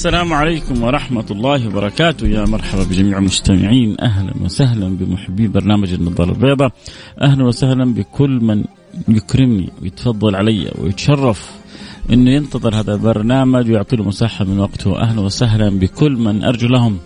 السلام 0.00 0.32
عليكم 0.32 0.82
ورحمة 0.82 1.24
الله 1.30 1.68
وبركاته. 1.68 2.26
يا 2.26 2.44
مرحبا 2.44 2.82
بجميع 2.82 3.18
المستمعين. 3.18 4.00
أهلا 4.00 4.32
وسهلا 4.44 4.88
بمحبي 4.88 5.48
برنامج 5.48 5.92
النظارة 5.92 6.30
البيضاء. 6.30 6.72
أهلا 7.22 7.44
وسهلا 7.44 7.94
بكل 7.94 8.30
من 8.30 8.64
يكرمني 9.08 9.68
ويتفضل 9.82 10.36
علي 10.36 10.72
ويتشرف 10.78 11.50
إنه 12.12 12.30
ينتظر 12.30 12.74
هذا 12.74 12.94
البرنامج 12.94 13.70
ويعطي 13.70 13.96
له 13.96 14.04
مساحة 14.04 14.44
من 14.44 14.60
وقته. 14.60 15.00
أهلا 15.00 15.20
وسهلا 15.20 15.68
بكل 15.70 16.12
من 16.12 16.44
أرجو 16.44 16.68
لهم. 16.68 16.98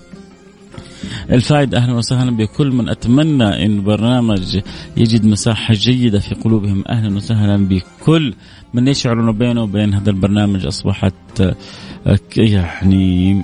الفائدة 1.31 1.79
أهلا 1.79 1.93
وسهلا 1.93 2.37
بكل 2.37 2.71
من 2.73 2.89
أتمنى 2.89 3.67
أن 3.67 3.73
البرنامج 3.79 4.61
يجد 4.97 5.27
مساحة 5.27 5.75
جيدة 5.75 6.19
في 6.19 6.35
قلوبهم. 6.35 6.85
أهلا 6.89 7.17
وسهلا 7.17 7.69
بكل 7.69 8.35
من 8.75 8.89
يشعر 8.89 9.21
أنه 9.21 9.33
بينه 9.33 9.63
وبين 9.63 9.95
هذا 9.95 10.11
البرنامج. 10.11 10.67
أصبحت 10.67 11.43
يعني 12.37 13.43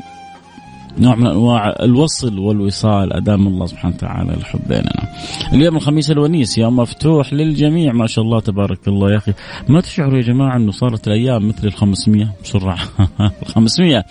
نوع 0.98 1.14
من 1.14 1.27
أنواع 1.27 1.77
الوصل 1.80 2.38
والوصال. 2.38 3.12
أدام 3.12 3.46
الله 3.46 3.66
سبحانه 3.66 3.94
وتعالى 3.94 4.34
الحب 4.34 4.60
بيننا. 4.69 5.08
اليوم 5.52 5.76
الخميس 5.76 6.10
الونيس 6.10 6.58
يوم 6.58 6.76
مفتوح 6.76 7.32
للجميع. 7.32 7.92
ما 7.92 8.06
شاء 8.06 8.24
الله 8.24 8.41
تبارك 8.41 8.88
الله 8.88 9.12
يا 9.12 9.16
أخي. 9.16 9.32
ما 9.69 9.80
تشعروا 9.80 10.16
يا 10.16 10.22
جماعة 10.22 10.56
إنه 10.56 10.70
صارت 10.72 11.08
الأيام 11.08 11.48
مثل 11.48 11.66
ال 11.66 11.72
500 11.72 12.28
بسرعة 12.44 12.78
ال 13.20 13.47
500 13.47 14.04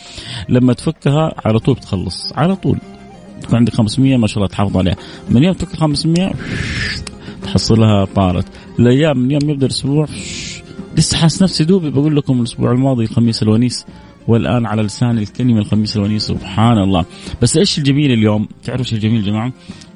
لما 0.50 0.74
تفكها 0.74 1.34
على 1.46 1.60
طول 1.60 1.76
بتخلص 1.76 2.34
على 2.36 2.56
طول. 2.56 2.78
تكون 3.50 3.60
عندك 3.60 3.74
500 3.74 4.18
ما 4.18 4.28
شاء 4.28 4.38
الله 4.38 4.48
تحافظ 4.48 4.78
عليها. 4.78 4.96
من 5.30 5.44
يوم 5.44 5.54
تفك 5.54 5.76
500 5.76 6.32
تحصلها 7.44 8.06
طارت. 8.06 8.46
الأيام 8.80 9.18
من 9.20 9.32
يوم 9.32 9.50
يبدأ 9.50 9.66
الأسبوع 9.66 10.08
لسه 10.98 11.18
حاس 11.18 11.44
نفسي 11.44 11.64
دوبي. 11.64 11.90
بقول 11.90 12.16
لكم 12.16 12.40
الأسبوع 12.40 12.72
الماضي 12.72 13.04
الخميس 13.04 13.44
الونيس 13.44 13.86
والآن 14.28 14.66
على 14.66 14.82
لسان 14.82 15.18
الكلمة 15.18 15.60
الخميس 15.60 15.98
الونيس 15.98 16.24
سبحان 16.24 16.78
الله. 16.78 17.06
بس 17.42 17.58
إيش 17.58 17.78
الجميل 17.78 18.12
اليوم؟ 18.12 18.48
تعرفوا 18.64 18.86
إيش 18.86 18.94
الجميل 18.94 19.16
يا 19.16 19.32
جماعة؟ 19.32 19.54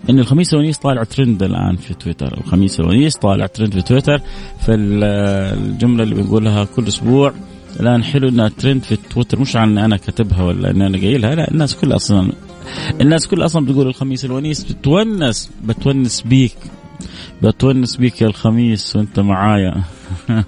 إن 0.09 0.19
الخميس 0.19 0.53
الونيس 0.53 0.77
طالع 0.77 1.03
ترند 1.03 1.43
الآن 1.43 1.75
في 1.75 1.93
تويتر. 1.93 2.37
الخميس 2.37 2.79
الونيس 2.79 3.15
طالع 3.17 3.45
ترند 3.45 3.73
في 3.73 3.81
تويتر. 3.81 4.21
فالجملة 4.59 6.03
اللي 6.03 6.15
بنقولها 6.15 6.63
كل 6.63 6.87
أسبوع 6.87 7.33
الآن 7.79 8.03
حلو 8.03 8.29
إنها 8.29 8.49
ترند 8.49 8.83
في 8.83 8.97
تويتر. 9.09 9.39
مش 9.39 9.55
عن 9.55 9.77
أنا 9.77 9.97
كاتبها 9.97 10.43
ولا 10.43 10.71
إن 10.71 10.81
أنا 10.81 10.97
قايلها 10.97 11.35
لا 11.35 11.51
الناس 11.51 11.75
كلها 11.75 11.95
أصلا 11.95 12.31
الناس 13.01 13.27
كلها 13.27 13.45
أصلا 13.45 13.65
بتقول 13.65 13.87
الخميس 13.87 14.25
الونيس 14.25 14.63
بتونس 14.63 15.51
بتونس 15.63 16.21
بيك. 16.21 16.57
بتونس 17.41 17.95
بيك 17.95 18.21
يا 18.21 18.27
الخميس 18.27 18.95
وأنت 18.95 19.19
معايا. 19.19 19.83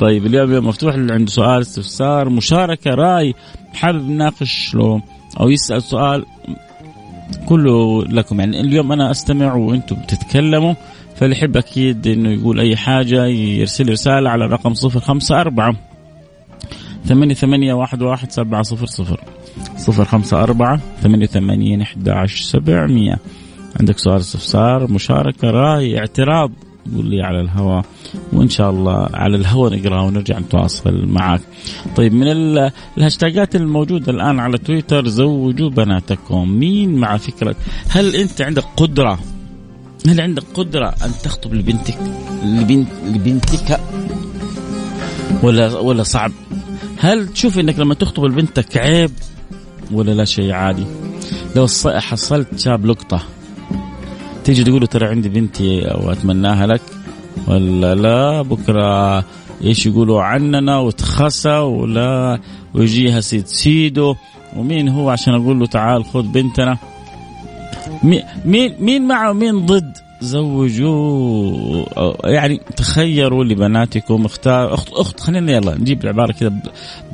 طيب 0.00 0.26
اليوم 0.26 0.52
يوم 0.52 0.66
مفتوح 0.66 0.94
اللي 0.94 1.14
عنده 1.14 1.30
سؤال 1.30 1.60
استفسار 1.60 2.28
مشاركة 2.28 2.90
رأي 2.94 3.34
حابب 3.74 4.08
نناقش 4.08 4.74
له 4.74 5.02
أو 5.40 5.50
يسأل 5.50 5.82
سؤال 5.82 6.26
كله 7.46 8.04
لكم. 8.04 8.40
يعني 8.40 8.60
اليوم 8.60 8.92
أنا 8.92 9.10
أستمع 9.10 9.54
وأنتم 9.54 9.96
بتتكلموا 9.96 10.74
فاللي 11.16 11.36
يحب 11.36 11.56
أكيد 11.56 12.06
إنه 12.06 12.30
يقول 12.30 12.60
أي 12.60 12.76
حاجة 12.76 13.26
يرسل 13.26 13.90
رسالة 13.90 14.30
على 14.30 14.44
الرقم 14.44 14.72
054 14.84 15.76
ثمانية 17.04 17.34
ثمانية 17.34 17.74
واحد 17.74 18.02
واحد 18.02 18.32
سبعة 18.32 18.62
صفر 18.62 18.86
صفر. 18.86 19.20
صفر 19.86 20.04
خمسة 20.04 20.42
أربعة 20.42 20.80
ثمانية 21.02 21.26
ثمانين 21.26 21.80
أحد 21.80 22.08
عشر 22.08 22.44
سبعمية. 22.44 23.18
عندك 23.80 23.98
سؤال 23.98 24.20
استفسار 24.20 24.92
مشاركة 24.92 25.50
رأي 25.50 25.98
اعتراض؟ 25.98 26.50
قول 26.94 27.10
لي 27.10 27.22
على 27.22 27.40
الهواء 27.40 27.84
وإن 28.32 28.48
شاء 28.48 28.70
الله 28.70 29.08
على 29.14 29.36
الهواء 29.36 29.74
نقرا 29.74 30.02
ونرجع 30.02 30.38
نتواصل 30.38 31.06
معك. 31.06 31.40
طيب 31.96 32.14
من 32.14 32.26
الهاشتاجات 32.98 33.56
الموجودة 33.56 34.12
الآن 34.12 34.40
على 34.40 34.58
تويتر 34.58 35.08
زوجوا 35.08 35.70
بناتكم، 35.70 36.48
مين 36.48 36.94
مع 36.96 37.16
فكرة؟ 37.16 37.56
هل 37.88 38.16
أنت 38.16 38.42
عندك 38.42 38.64
قدرة؟ 38.76 39.18
هل 40.06 40.20
عندك 40.20 40.44
قدرة 40.54 40.88
أن 40.88 41.10
تخطب 41.22 41.54
لبنتك؟ 41.54 41.98
لبنت 42.44 42.88
لبنتك؟ 43.06 43.80
ولا 45.42 45.78
ولا 45.78 46.02
صعب؟ 46.02 46.32
هل 46.98 47.28
تشوف 47.28 47.58
إنك 47.58 47.78
لما 47.78 47.94
تخطب 47.94 48.24
لبنتك 48.24 48.76
عيب؟ 48.76 49.10
ولا 49.92 50.10
لا 50.10 50.24
شيء 50.24 50.52
عادي؟ 50.52 50.84
لو 51.56 51.66
حصلت 51.84 52.60
شاب 52.60 52.86
لقطة 52.86 53.22
تيجي 54.44 54.64
تقول 54.64 54.80
له 54.80 54.86
ترى 54.86 55.06
عندي 55.06 55.28
بنتي 55.28 55.78
وأتمناها 55.80 56.66
لك 56.66 56.82
ولا 57.48 57.94
لا 57.94 58.42
بكرة 58.42 59.24
إيش 59.64 59.86
يقولوا 59.86 60.22
عننا 60.22 60.78
وتخسى 60.78 61.58
ولا 61.58 62.38
ويجيها 62.74 63.20
سيد 63.20 63.46
سيدو 63.46 64.14
ومين 64.56 64.88
هو 64.88 65.10
عشان 65.10 65.34
أقول 65.34 65.60
له 65.60 65.66
تعال 65.66 66.04
خذ 66.04 66.22
بنتنا؟ 66.22 66.78
مين 68.44 68.74
مين 68.80 69.08
معه 69.08 69.32
مين 69.32 69.66
ضد؟ 69.66 69.92
زوجوا 70.20 71.84
يعني 72.24 72.60
تخيروا 72.76 73.44
لبناتكم 73.44 74.24
اختار 74.24 74.74
اخت 74.74 74.92
أخت 74.92 75.20
خلينا 75.20 75.52
يلا 75.52 75.78
نجيب 75.78 76.04
العبارة 76.04 76.32
كذا 76.32 76.52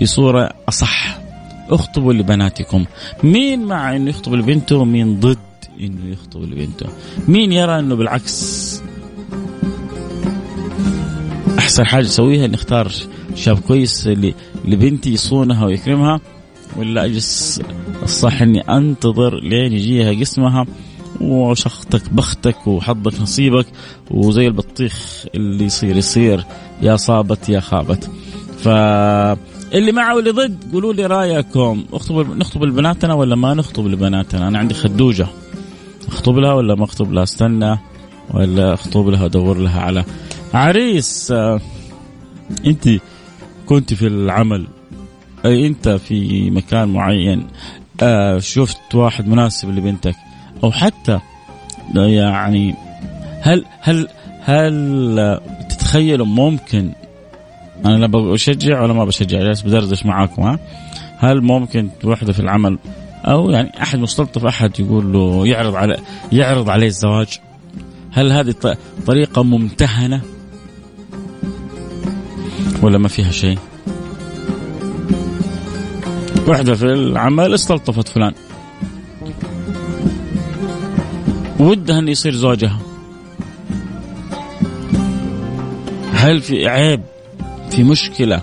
بصورة 0.02 0.50
أصح. 0.68 1.19
اخطبوا 1.70 2.12
لبناتكم. 2.12 2.84
مين 3.24 3.64
مع 3.64 3.96
إنه 3.96 4.10
يخطب 4.10 4.34
لبنته 4.34 4.76
ومين 4.76 5.20
ضد 5.20 5.38
إنه 5.80 6.12
يخطب 6.12 6.42
لبنته 6.42 6.86
مين 7.28 7.52
يرى 7.52 7.78
إنه 7.78 7.94
بالعكس؟ 7.94 8.82
أحسن 11.58 11.86
حاجة 11.86 12.04
اسويها 12.04 12.44
إني 12.44 12.54
أختار 12.54 12.92
شاب 13.34 13.58
كويس 13.58 14.06
لبنتي 14.64 15.12
يصونها 15.12 15.66
ويكرمها 15.66 16.20
ولا 16.76 17.04
أجلس 17.04 17.62
الصح 18.02 18.42
إني 18.42 18.60
أنتظر 18.60 19.40
لين 19.40 19.72
يجيها 19.72 20.20
قسمها 20.20 20.66
وشختك 21.20 22.12
بختك 22.12 22.66
وحظك 22.66 23.20
نصيبك 23.20 23.66
وزي 24.10 24.46
البطيخ 24.46 25.24
اللي 25.34 25.64
يصير 25.64 25.96
يصير 25.96 26.44
يا 26.82 26.96
صابت 26.96 27.48
يا 27.48 27.60
خابت. 27.60 28.10
ف 28.58 28.68
اللي 29.74 29.92
معه 29.92 30.16
واللي 30.16 30.30
ضد 30.30 30.72
قولوا 30.72 30.92
لي 30.92 31.06
رأيكم. 31.06 31.84
اخطب 31.92 32.36
نخطب 32.36 32.64
لبناتنا 32.64 33.14
ولا 33.14 33.36
ما 33.36 33.54
نخطب 33.54 33.86
لبناتنا؟ 33.86 34.48
أنا 34.48 34.58
عندي 34.58 34.74
خدوجة. 34.74 35.26
أخطب 36.08 36.36
لها 36.36 36.52
ولا 36.52 36.74
ما 36.74 36.84
أخطب 36.84 37.12
لها؟ 37.12 37.22
استنى. 37.22 37.78
ولا 38.34 38.74
أخطب 38.74 39.08
لها 39.08 39.26
أدور 39.26 39.58
لها 39.58 39.80
على 39.80 40.04
عريس. 40.54 41.30
آه، 41.30 41.60
أنت 42.66 42.88
كنت 43.66 43.94
في 43.94 44.06
العمل. 44.06 44.66
أي 45.44 45.66
أنت 45.66 45.88
في 45.88 46.50
مكان 46.50 46.88
معين. 46.88 47.46
آه، 48.02 48.38
شفت 48.38 48.94
واحد 48.94 49.28
مناسب 49.28 49.68
لبنتك. 49.68 50.16
أو 50.64 50.72
حتى 50.72 51.20
يعني 51.94 52.74
هل 53.42 53.64
هل 53.80 54.08
هل 54.40 55.40
تتخيلوا 55.70 56.26
ممكن 56.26 56.92
أنا 57.86 57.96
لا 57.96 58.06
بشجع 58.06 58.82
ولا 58.82 58.92
ما 58.92 59.04
بشجع 59.04 59.38
جالس 59.38 59.62
بدردش 59.62 60.06
معاكم 60.06 60.42
ها؟ 60.42 60.58
هل 61.18 61.42
ممكن 61.42 61.88
وحدة 62.04 62.32
في 62.32 62.40
العمل؟ 62.40 62.78
أو 63.24 63.50
يعني 63.50 63.82
أحد 63.82 63.98
مستلطف 63.98 64.44
أحد 64.44 64.80
يقول 64.80 65.12
له 65.12 65.46
يعرض 65.46 65.74
على 65.74 65.96
يعرض 66.32 66.70
عليه 66.70 66.86
الزواج؟ 66.86 67.38
هل 68.12 68.32
هذه 68.32 68.54
طريقة 69.06 69.42
ممتهنة؟ 69.42 70.20
ولا 72.82 72.98
ما 72.98 73.08
فيها 73.08 73.30
شيء؟ 73.30 73.58
وحدة 76.48 76.74
في 76.74 76.84
العمل 76.84 77.54
استلطفت 77.54 78.08
فلان. 78.08 78.32
ودها 81.60 81.98
أن 81.98 82.08
يصير 82.08 82.34
زوجها. 82.34 82.78
هل 86.12 86.40
في 86.40 86.68
عيب؟ 86.68 87.00
في 87.70 87.82
مشكلة. 87.82 88.42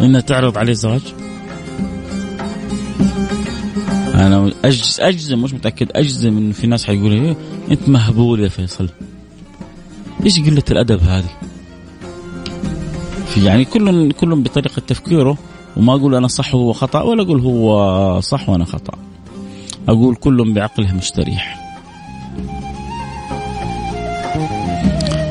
أنها 0.00 0.20
تعرض 0.20 0.58
عليه 0.58 0.72
الزواج 0.72 1.00
أنا 4.14 4.52
أجز 4.64 4.96
أجزم 5.00 5.42
مش 5.42 5.54
متأكد 5.54 5.88
أجزم 5.92 6.36
انه 6.36 6.52
في 6.52 6.66
ناس 6.66 6.84
حيقولوا 6.84 7.16
إيه 7.16 7.36
أنت 7.70 7.88
مهبول 7.88 8.40
يا 8.40 8.48
فيصل. 8.48 8.88
إيش 10.24 10.40
قلة 10.40 10.62
الأدب 10.70 11.00
هذه؟ 11.02 11.30
يعني 13.36 13.64
كل 13.64 14.12
كل 14.12 14.42
بطريقة 14.42 14.80
تفكيره 14.80 15.38
وما 15.76 15.94
أقول 15.94 16.14
أنا 16.14 16.28
صح 16.28 16.54
وهو 16.54 16.72
خطأ 16.72 17.02
ولا 17.02 17.22
أقول 17.22 17.40
هو 17.40 18.20
صح 18.20 18.48
وأنا 18.48 18.64
خطأ. 18.64 18.98
أقول 19.88 20.14
كل 20.14 20.54
بعقله 20.54 20.92
مستريح. 20.94 21.55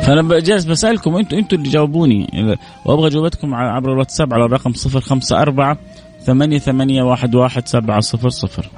فأنا 0.05 0.39
جالس 0.39 0.65
بسألكم 0.65 1.15
أنتم 1.15 1.37
أنتم 1.37 1.57
اللي 1.57 1.69
جاوبوني 1.69 2.27
وأبغى 2.85 3.09
جوابتكم 3.09 3.55
عبر 3.55 3.93
الواتساب 3.93 4.33
على 4.33 4.45
الرقم 4.45 4.73
054 4.95 5.77
ثمانية 6.25 6.59
ثمانية 6.59 7.03
واحد 7.03 7.35
واحد 7.35 7.67
سبعة 7.67 7.99
صفر 7.99 8.29
صفر 8.29 8.69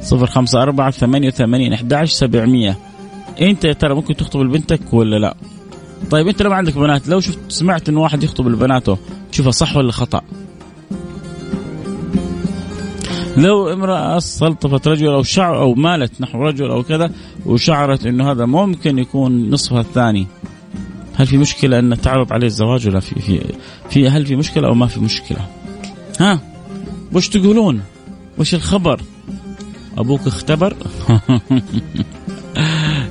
صفر 0.00 0.26
خمسة 0.26 0.62
أربعة 0.62 0.90
ثمانية 0.90 1.30
سبعمية 2.04 2.78
أنت 3.40 3.64
يا 3.64 3.72
ترى 3.72 3.94
ممكن 3.94 4.16
تخطب 4.16 4.40
لبنتك 4.40 4.92
ولا 4.92 5.16
لا؟ 5.16 5.34
طيب 6.10 6.28
أنت 6.28 6.42
لو 6.42 6.50
ما 6.50 6.56
عندك 6.56 6.78
بنات 6.78 7.08
لو 7.08 7.20
شفت 7.20 7.38
سمعت 7.48 7.88
إنه 7.88 8.00
واحد 8.00 8.22
يخطب 8.22 8.48
لبناته 8.48 8.98
تشوفها 9.32 9.50
صح 9.50 9.76
ولا 9.76 9.92
خطأ؟ 9.92 10.22
لو 13.36 13.72
امرأة 13.72 14.16
استلطفت 14.16 14.88
رجل 14.88 15.08
أو 15.08 15.22
شعر 15.22 15.60
أو 15.60 15.74
مالت 15.74 16.20
نحو 16.20 16.42
رجل 16.42 16.70
أو 16.70 16.82
كذا 16.82 17.10
وشعرت 17.46 18.06
إنه 18.06 18.30
هذا 18.30 18.46
ممكن 18.46 18.98
يكون 18.98 19.50
نصفها 19.50 19.80
الثاني 19.80 20.26
هل 21.18 21.26
في 21.26 21.38
مشكلة 21.38 21.78
أن 21.78 22.00
تعرض 22.00 22.32
عليه 22.32 22.46
الزواج 22.46 22.88
ولا 22.88 23.00
في 23.00 23.20
في 23.20 23.40
في 23.90 24.08
هل 24.08 24.26
في 24.26 24.36
مشكلة 24.36 24.68
أو 24.68 24.74
ما 24.74 24.86
في 24.86 25.00
مشكلة؟ 25.00 25.38
ها؟ 26.20 26.40
وش 27.12 27.28
تقولون؟ 27.28 27.82
وش 28.38 28.54
الخبر؟ 28.54 29.00
أبوك 29.98 30.26
اختبر؟ 30.26 30.76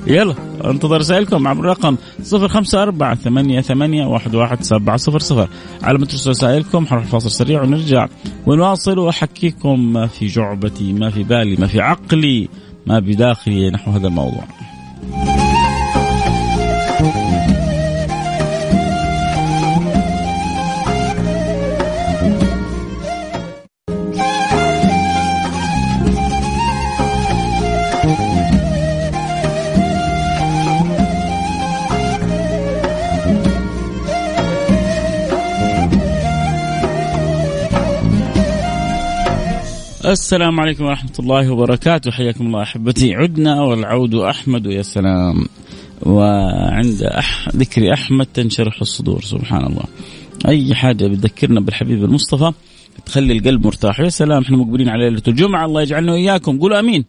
يلا 0.06 0.34
انتظر 0.64 0.96
رسائلكم 0.96 1.48
عبر 1.48 1.60
الرقم 1.60 1.96
054 2.32 3.14
ثمانية 3.14 3.60
ثمانية 3.60 4.06
واحد 4.06 4.34
واحد 4.34 4.62
سبعة 4.62 4.96
صفر 4.96 5.18
صفر 5.18 5.48
على 5.82 5.98
ما 5.98 6.06
ترسل 6.06 6.30
رسائلكم 6.30 6.86
حنروح 6.86 7.04
فاصل 7.04 7.30
سريع 7.30 7.62
ونرجع 7.62 8.06
ونواصل 8.46 8.98
وأحكيكم 8.98 9.92
ما 9.92 10.06
في 10.06 10.26
جعبتي 10.26 10.92
ما 10.92 11.10
في 11.10 11.22
بالي 11.22 11.56
ما 11.56 11.66
في 11.66 11.80
عقلي 11.80 12.48
ما 12.86 12.98
بداخلي 12.98 13.70
نحو 13.70 13.90
هذا 13.90 14.06
الموضوع 14.06 14.44
السلام 40.12 40.60
عليكم 40.60 40.84
ورحمة 40.84 41.12
الله 41.18 41.52
وبركاته. 41.52 42.10
حياكم 42.10 42.46
الله 42.46 42.62
أحبتي. 42.62 43.14
عدنا 43.14 43.62
والعود 43.62 44.14
أحمد. 44.14 44.66
يا 44.66 44.82
سلام. 44.82 45.46
وعند 46.02 47.02
أح... 47.02 47.48
ذكر 47.56 47.92
أحمد 47.92 48.26
تنشرح 48.26 48.80
الصدور. 48.80 49.22
سبحان 49.22 49.66
الله. 49.66 49.84
أي 50.48 50.74
حاجة 50.74 51.06
بتذكرنا 51.06 51.60
بالحبيب 51.60 52.04
المصطفى 52.04 52.52
تخلي 53.06 53.38
القلب 53.38 53.66
مرتاح. 53.66 54.00
يا 54.00 54.08
سلام. 54.08 54.42
إحنا 54.42 54.56
مقبلين 54.56 54.88
على 54.88 55.10
ليلة 55.10 55.22
الجمعة. 55.28 55.64
الله 55.66 55.82
يجعلنا 55.82 56.12
وإياكم. 56.12 56.58
قولوا 56.58 56.78
أمين. 56.80 57.04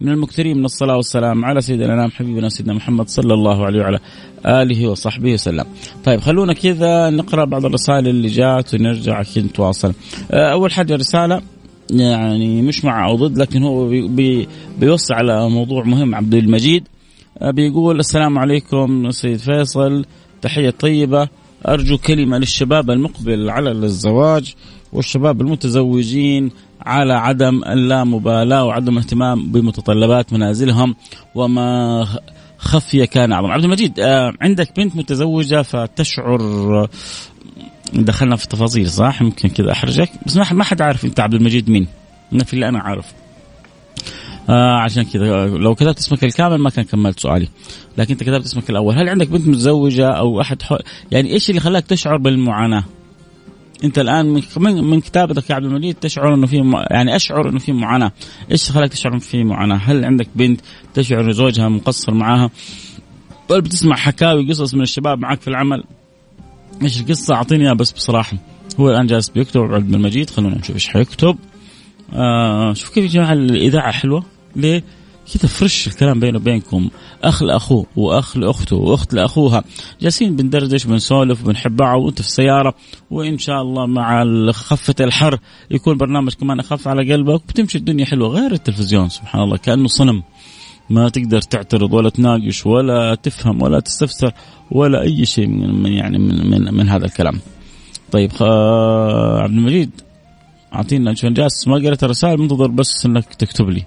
من 0.00 0.08
المكثرين 0.08 0.58
من 0.58 0.64
الصلاة 0.64 0.96
والسلام 0.96 1.44
على 1.44 1.60
سيدنا 1.60 1.86
الأنام 1.86 2.10
حبيبنا 2.10 2.48
سيدنا 2.48 2.74
محمد 2.74 3.08
صلى 3.08 3.34
الله 3.34 3.66
عليه 3.66 3.80
وعلى 3.80 3.98
آله 4.46 4.88
وصحبه 4.88 5.32
وسلم. 5.32 5.64
طيب 6.04 6.20
خلونا 6.20 6.52
كذا 6.52 7.10
نقرأ 7.10 7.44
بعض 7.44 7.64
الرسائل 7.64 8.08
اللي 8.08 8.28
جات 8.28 8.74
ونرجع 8.74 9.22
كذا 9.22 9.44
نتواصل. 9.44 9.92
أول 10.30 10.72
حاجة 10.72 10.96
رسالة 10.96 11.42
يعني 11.90 12.62
مش 12.62 12.84
مع 12.84 13.08
أو 13.08 13.16
ضد 13.16 13.38
لكن 13.38 13.62
هو 13.62 13.88
بي 13.88 14.08
بي 14.08 14.48
بيوصي 14.78 15.14
على 15.14 15.50
موضوع 15.50 15.84
مهم 15.84 16.14
عبد 16.14 16.34
المجيد 16.34 16.88
آه، 17.38 17.50
بيقول 17.50 17.98
السلام 17.98 18.38
عليكم 18.38 19.10
سيد 19.10 19.36
فيصل 19.36 20.04
تحية 20.42 20.70
طيبة 20.70 21.28
أرجو 21.68 21.98
كلمة 21.98 22.38
للشباب 22.38 22.90
المقبل 22.90 23.50
على 23.50 23.70
الزواج 23.70 24.54
والشباب 24.92 25.40
المتزوجين 25.40 26.50
على 26.80 27.12
عدم 27.12 27.64
اللامبالاة 27.64 28.64
وعدم 28.64 28.92
الاهتمام 28.92 29.52
بمتطلبات 29.52 30.32
منازلهم 30.32 30.94
وما 31.34 32.06
خفي 32.58 33.06
كان 33.06 33.32
أعظم. 33.32 33.46
عبد 33.46 33.64
المجيد 33.64 34.00
آه، 34.00 34.32
عندك 34.40 34.76
بنت 34.76 34.96
متزوجة 34.96 35.62
فتشعر 35.62 36.88
دخلنا 37.94 38.36
في 38.36 38.48
تفاصيل 38.48 38.90
صح؟ 38.90 39.22
يمكن 39.22 39.48
كذا 39.48 39.72
أحرجك. 39.72 40.10
بس 40.26 40.36
ما 40.36 40.64
حد 40.64 40.82
عارف 40.82 41.04
أنت 41.04 41.20
عبد 41.20 41.34
المجيد 41.34 41.70
مين. 41.70 41.86
في 42.44 42.54
اللي 42.54 42.68
أنا 42.68 42.78
عارف 42.78 43.06
آه 44.48 44.76
عشان 44.78 45.02
كذا 45.02 45.46
لو 45.46 45.74
كتبت 45.74 45.98
اسمك 45.98 46.24
الكامل 46.24 46.58
ما 46.58 46.70
كان 46.70 46.84
كملت 46.84 47.20
سؤالي. 47.20 47.48
لكن 47.98 48.12
أنت 48.12 48.22
كتبت 48.22 48.44
اسمك 48.44 48.70
الأول. 48.70 48.98
هل 48.98 49.08
عندك 49.08 49.28
بنت 49.28 49.48
متزوجة 49.48 50.08
أو 50.08 50.40
أحد 50.40 50.62
حو... 50.62 50.76
يعني 51.10 51.32
إيش 51.32 51.50
اللي 51.50 51.60
خلاك 51.60 51.86
تشعر 51.86 52.16
بالمعاناة؟ 52.16 52.84
أنت 53.84 53.98
الآن 53.98 54.42
من 54.56 54.84
من 54.84 55.00
كتابتك 55.00 55.50
يا 55.50 55.54
عبد 55.54 55.64
المجيد 55.64 55.94
تشعر 55.94 56.34
إنه 56.34 56.46
في 56.46 56.62
م... 56.62 56.76
يعني 56.90 57.16
أشعر 57.16 57.48
إنه 57.48 57.58
في 57.58 57.72
معاناة. 57.72 58.12
إيش 58.50 58.70
خلاك 58.70 58.90
تشعر 58.90 59.18
في 59.18 59.44
معاناة؟ 59.44 59.76
هل 59.76 60.04
عندك 60.04 60.28
بنت 60.34 60.60
تشعر 60.94 61.32
زوجها 61.32 61.68
مقصر 61.68 62.14
معاها؟ 62.14 62.50
ولا 63.50 63.60
بتسمع 63.60 63.96
حكاوي 63.96 64.48
قصص 64.48 64.74
من 64.74 64.82
الشباب 64.82 65.18
معك 65.18 65.40
في 65.40 65.48
العمل؟ 65.48 65.84
إيش 66.82 67.00
القصة 67.00 67.34
أعطيني 67.34 67.64
إياها 67.64 67.74
بس 67.74 67.92
بصراحة. 67.92 68.36
هو 68.80 68.90
الآن 68.90 69.06
جالس 69.06 69.28
بيكتب 69.28 69.60
عبد 69.60 69.94
المجيد. 69.94 70.30
خلونا 70.30 70.58
نشوف 70.58 70.76
إيش 70.76 70.88
حيكتب. 70.88 71.36
آه 72.12 72.72
شوف 72.72 72.94
كيف 72.94 73.04
يا 73.04 73.08
جماعة 73.08 73.32
الإذاعة 73.32 73.92
حلوة. 73.92 74.24
ليه؟ 74.56 74.84
كذا 75.34 75.46
فرش 75.46 75.86
الكلام 75.86 76.20
بينه 76.20 76.38
وبينكم. 76.38 76.90
أخ 77.24 77.42
لأخوه 77.42 77.86
وأخ 77.96 78.36
لأخته 78.36 78.76
وأخت 78.76 79.14
لأخوها. 79.14 79.64
جالسين 80.00 80.36
بندردش 80.36 80.84
بنسولف 80.84 81.42
بنحب 81.42 81.76
بعض 81.76 82.00
وأنت 82.00 82.22
في 82.22 82.28
السيارة. 82.28 82.74
وإن 83.10 83.38
شاء 83.38 83.62
الله 83.62 83.86
مع 83.86 84.24
خفة 84.52 84.94
الحر 85.00 85.38
يكون 85.70 85.96
برنامج 85.96 86.34
كمان 86.34 86.60
أخف 86.60 86.88
على 86.88 87.12
قلبك 87.12 87.34
وبتمشي 87.34 87.78
الدنيا 87.78 88.04
حلوة. 88.04 88.28
غير 88.28 88.52
التلفزيون 88.52 89.08
سبحان 89.08 89.42
الله 89.42 89.56
كأنه 89.56 89.88
صنم. 89.88 90.22
ما 90.90 91.08
تقدر 91.08 91.40
تعترض 91.40 91.92
ولا 91.92 92.10
تناقش 92.10 92.66
ولا 92.66 93.14
تفهم 93.14 93.62
ولا 93.62 93.80
تستفسر 93.80 94.32
ولا 94.70 95.02
أي 95.02 95.26
شيء 95.26 95.46
من 95.46 95.92
يعني 95.92 96.18
من 96.18 96.50
من, 96.50 96.74
من 96.74 96.88
هذا 96.88 97.04
الكلام. 97.04 97.40
طيب 98.12 98.30
عبد 99.42 99.52
المجيد 99.52 99.90
أعطينا 100.74 101.10
عشان 101.10 101.34
جالس 101.34 101.68
ما 101.68 101.74
قريت 101.74 102.04
الرسائل 102.04 102.40
منتظر 102.40 102.66
بس 102.66 103.06
إنك 103.06 103.34
تكتب 103.34 103.68
لي. 103.70 103.82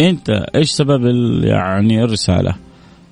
أنت 0.00 0.30
إيش 0.30 0.70
سبب 0.70 1.04
يعني 1.44 2.04
الرسالة؟ 2.04 2.54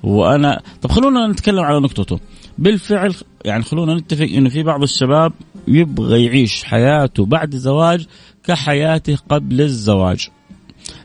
وأنا 0.03 0.61
طب 0.81 0.91
خلونا 0.91 1.27
نتكلم 1.27 1.59
على 1.59 1.79
نقطته. 1.79 2.19
بالفعل 2.57 3.13
يعني 3.45 3.63
خلونا 3.63 3.95
نتفق 3.95 4.25
إنه 4.25 4.49
في 4.49 4.63
بعض 4.63 4.83
الشباب 4.83 5.33
يبغى 5.67 6.25
يعيش 6.25 6.63
حياته 6.63 7.25
بعد 7.25 7.53
الزواج 7.53 8.05
كحياته 8.43 9.17
قبل 9.29 9.61
الزواج. 9.61 10.29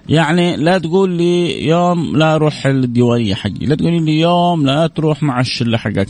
يعني 0.09 0.57
لا 0.57 0.79
تقول 0.79 1.11
لي 1.11 1.67
يوم 1.67 2.17
لا 2.17 2.35
أروح 2.35 2.67
الديوانية 2.67 3.35
حقي، 3.35 3.67
لا 3.67 3.75
تقولي 3.75 4.01
لي 4.01 4.21
يوم 4.21 4.67
لا 4.67 4.87
تروح 4.87 5.23
مع 5.23 5.41
الشلة 5.41 5.79
حقك. 5.79 6.09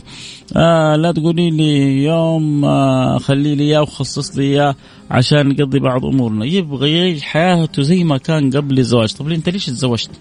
آه 0.55 0.95
لا 0.95 1.11
تقولي 1.11 1.49
لي 1.51 2.03
يوم 2.03 2.65
آه 2.65 3.17
خلي 3.17 3.55
لي 3.55 3.63
إياه 3.63 3.81
وخصص 3.81 4.37
لي 4.37 4.43
إياه 4.43 4.75
عشان 5.11 5.47
نقضي 5.47 5.79
بعض 5.79 6.05
أمورنا، 6.05 6.45
يبغى 6.45 6.97
يعيش 6.97 7.23
حياته 7.23 7.81
زي 7.81 8.03
ما 8.03 8.17
كان 8.17 8.49
قبل 8.51 8.79
الزواج، 8.79 9.13
طب 9.13 9.31
أنت 9.31 9.49
ليش 9.49 9.65
تزوجت؟ 9.65 10.11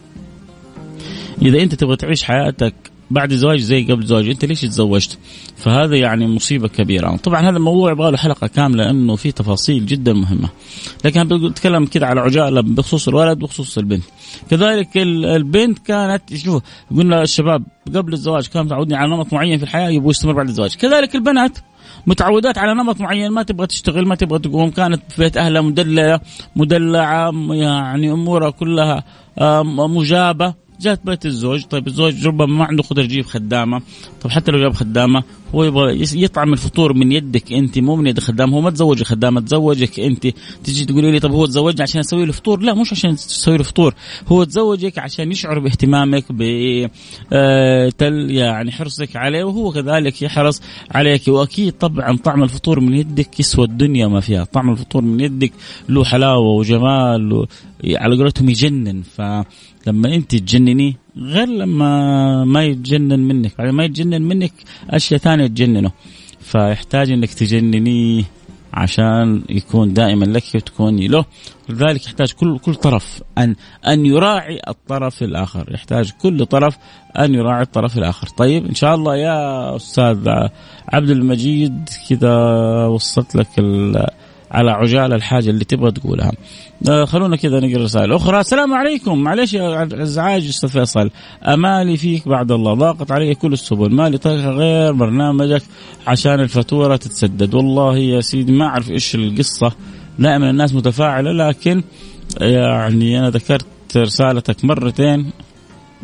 إذا 1.43 1.63
أنت 1.63 1.75
تبغى 1.75 1.97
تعيش 1.97 2.23
حياتك 2.23 2.75
بعد 3.13 3.33
زواج 3.33 3.59
زي 3.59 3.85
قبل 3.85 4.07
زواج 4.07 4.29
أنت 4.29 4.45
ليش 4.45 4.61
تزوجت؟ 4.61 5.19
فهذا 5.57 5.97
يعني 5.97 6.27
مصيبة 6.27 6.69
كبيرة. 6.69 7.17
طبعا 7.17 7.41
هذا 7.41 7.57
الموضوع 7.57 7.93
يبغى 7.93 8.11
له 8.11 8.17
حلقة 8.17 8.47
كاملة 8.47 8.85
لأنه 8.85 9.17
في 9.17 9.33
تفاصيل 9.33 9.87
جدا 9.87 10.13
مهمة. 10.13 10.49
لكن 11.05 11.25
بتكلم 11.25 11.87
كده 11.87 12.07
على 12.07 12.21
عجالة 12.21 12.61
بخصوص 12.61 13.09
الولد 13.09 13.43
وبخصوص 13.43 13.79
البنت. 13.79 14.05
كذلك 14.51 14.89
البنت 14.97 15.79
كانت 15.79 16.35
شوف 16.35 16.63
قلنا 16.97 17.23
الشباب 17.23 17.65
قبل 17.95 18.13
الزواج 18.13 18.47
كانوا 18.47 18.67
متعودين 18.67 18.97
على 18.97 19.11
نمط 19.11 19.33
معين 19.33 19.59
في 19.59 19.65
الحياة 19.65 19.89
يبغوا 19.91 20.11
يستمر 20.11 20.33
بعد 20.33 20.49
الزواج. 20.49 20.75
كذلك 20.75 21.15
البنات 21.15 21.59
متعودات 22.07 22.59
على 22.59 22.75
نمط 22.75 23.01
معين 23.01 23.31
ما 23.31 23.43
تبغى 23.43 23.67
تشتغل 23.67 24.07
ما 24.07 24.15
تبغى 24.15 24.39
تقوم 24.39 24.71
كانت 24.71 25.03
في 25.09 25.23
بيت 25.23 25.37
أهلها 25.37 25.63
مدللة 25.63 26.21
مدلعة 26.57 27.33
يعني 27.51 28.13
أمورها 28.13 28.51
كلها 28.51 29.05
مجابة. 29.75 30.62
جات 30.83 31.01
بيت 31.05 31.27
الزوج. 31.27 31.65
طيب 31.65 31.87
الزوج 31.87 32.27
ربما 32.27 32.47
ما 32.59 32.65
عنده 32.65 32.83
قدرة 32.83 33.03
يجيب 33.03 33.27
خدامة. 33.27 33.83
طيب 34.23 34.33
حتى 34.33 34.53
لو 34.53 34.59
جاب 34.59 34.73
خدامة 34.73 35.23
هو 35.55 35.65
يبغى 35.65 36.05
يطعم 36.15 36.53
الفطور 36.53 36.93
من 36.93 37.13
يدك 37.13 37.53
انت 37.53 37.79
مو 37.79 37.97
من 37.97 38.07
يد 38.07 38.21
خدام 38.21 38.55
هو 38.55 38.61
ما 38.61 38.71
تزوج 38.71 39.03
خدامه 39.03 39.41
تزوجك 39.41 40.01
انت. 40.01 40.27
تجي 40.65 40.85
تقولي 40.85 41.11
لي 41.11 41.21
طب 41.21 41.33
هو 41.33 41.47
تزوجني 41.47 41.83
عشان 41.83 42.01
أسوي 42.01 42.27
له 42.27 42.33
فطور؟ 42.33 42.61
لا 42.61 42.75
مش 42.75 42.93
عشان 42.93 43.17
تسوي 43.17 43.57
له 43.57 43.63
فطور. 43.63 43.95
هو 44.29 44.45
تزوجك 44.45 44.99
عشان 44.99 45.33
يشعر 45.33 45.59
باهتمامك 45.59 46.25
ب 46.33 46.43
آه، 47.33 47.93
يعني 48.29 48.73
حرصك 48.73 49.17
عليه 49.17 49.45
وهو 49.45 49.73
كذلك 49.73 50.23
يحرص 50.23 50.63
عليك. 50.91 51.29
وأكيد 51.29 51.73
طبعا 51.73 52.17
طعم 52.17 52.43
الفطور 52.43 52.81
من 52.81 52.95
يدك 52.95 53.41
يسوى 53.41 53.65
الدنيا 53.65 54.07
ما 54.07 54.21
فيها. 54.21 54.45
طعم 54.45 54.71
الفطور 54.71 55.03
من 55.03 55.21
يدك 55.21 55.53
له 55.89 56.05
حلاوة 56.05 56.49
وجمال 56.49 57.33
و... 57.33 57.47
على 57.85 58.17
قولتهم 58.17 58.49
يجنن. 58.49 59.03
فلما 59.03 60.15
انت 60.15 60.35
تجننيه 60.35 61.02
غير 61.17 61.49
لما 61.49 62.45
ما 62.45 62.65
يتجنن 62.65 63.21
منك. 63.21 63.59
بعد 63.59 63.69
ما 63.69 63.85
يتجنن 63.85 64.23
منك 64.23 64.53
أشياء 64.91 65.21
ثانية 65.21 65.47
تجننه. 65.47 65.91
فيحتاج 66.41 67.11
إنك 67.11 67.35
تجننيه 67.35 68.25
عشان 68.75 69.43
يكون 69.51 69.93
دائما 69.93 70.25
لك 70.25 70.45
وتكوني 70.55 71.09
له. 71.09 71.25
لذلك 71.69 72.07
يحتاج 72.07 72.33
كل 72.33 72.59
كل 72.59 72.75
طرف 72.75 73.23
أن 73.39 73.55
أن 73.87 74.07
يراعي 74.07 74.61
الطرف 74.69 75.23
الآخر. 75.23 75.75
يحتاج 75.75 76.11
كل 76.23 76.47
طرف 76.47 76.79
أن 77.19 77.35
يراعي 77.35 77.63
الطرف 77.63 77.99
الآخر. 77.99 78.27
طيب 78.27 78.67
إن 78.67 78.75
شاء 78.75 78.95
الله 78.95 79.17
يا 79.17 79.77
أستاذ 79.77 80.29
عبد 80.89 81.11
المجيد 81.11 81.89
كذا 82.09 82.37
وصلت 82.87 83.37
لك 83.37 83.49
على 84.53 84.71
عجالة 84.71 85.17
الحاجة 85.17 85.51
اللي 85.51 85.65
تبغى 85.65 85.91
تقولها. 85.91 86.33
آه 86.89 87.05
خلونا 87.05 87.37
كذا 87.37 87.61
نقرأ 87.61 87.83
رسائل 87.83 88.13
أخرى، 88.13 88.41
السلام 88.41 88.75
عليكم، 88.75 89.19
معلش 89.19 89.55
يا 89.55 89.89
ازعاج 90.03 90.47
أستاذ 90.47 90.69
فيصل، 90.69 91.11
أمالي 91.45 91.97
فيك 91.97 92.29
بعد 92.29 92.53
الله، 92.53 92.75
ضاقت 92.75 93.11
علي 93.11 93.35
كل 93.35 93.53
السبل، 93.53 93.95
ما 93.95 94.09
لي 94.09 94.19
طريقه 94.19 94.51
غير 94.51 94.93
برنامجك 94.93 95.63
عشان 96.07 96.41
الفاتورة 96.41 96.97
تتسدد، 96.97 97.55
والله 97.55 97.97
يا 97.99 98.21
سيدي 98.21 98.53
ما 98.53 98.67
أعرف 98.67 98.91
إيش 98.91 99.15
القصة، 99.15 99.73
دائما 100.19 100.51
الناس 100.51 100.75
متفاعلة 100.75 101.33
لكن 101.33 101.83
يعني 102.41 103.19
أنا 103.19 103.31
ذكرت 103.31 103.67
رسالتك 103.97 104.65
مرتين 104.65 105.31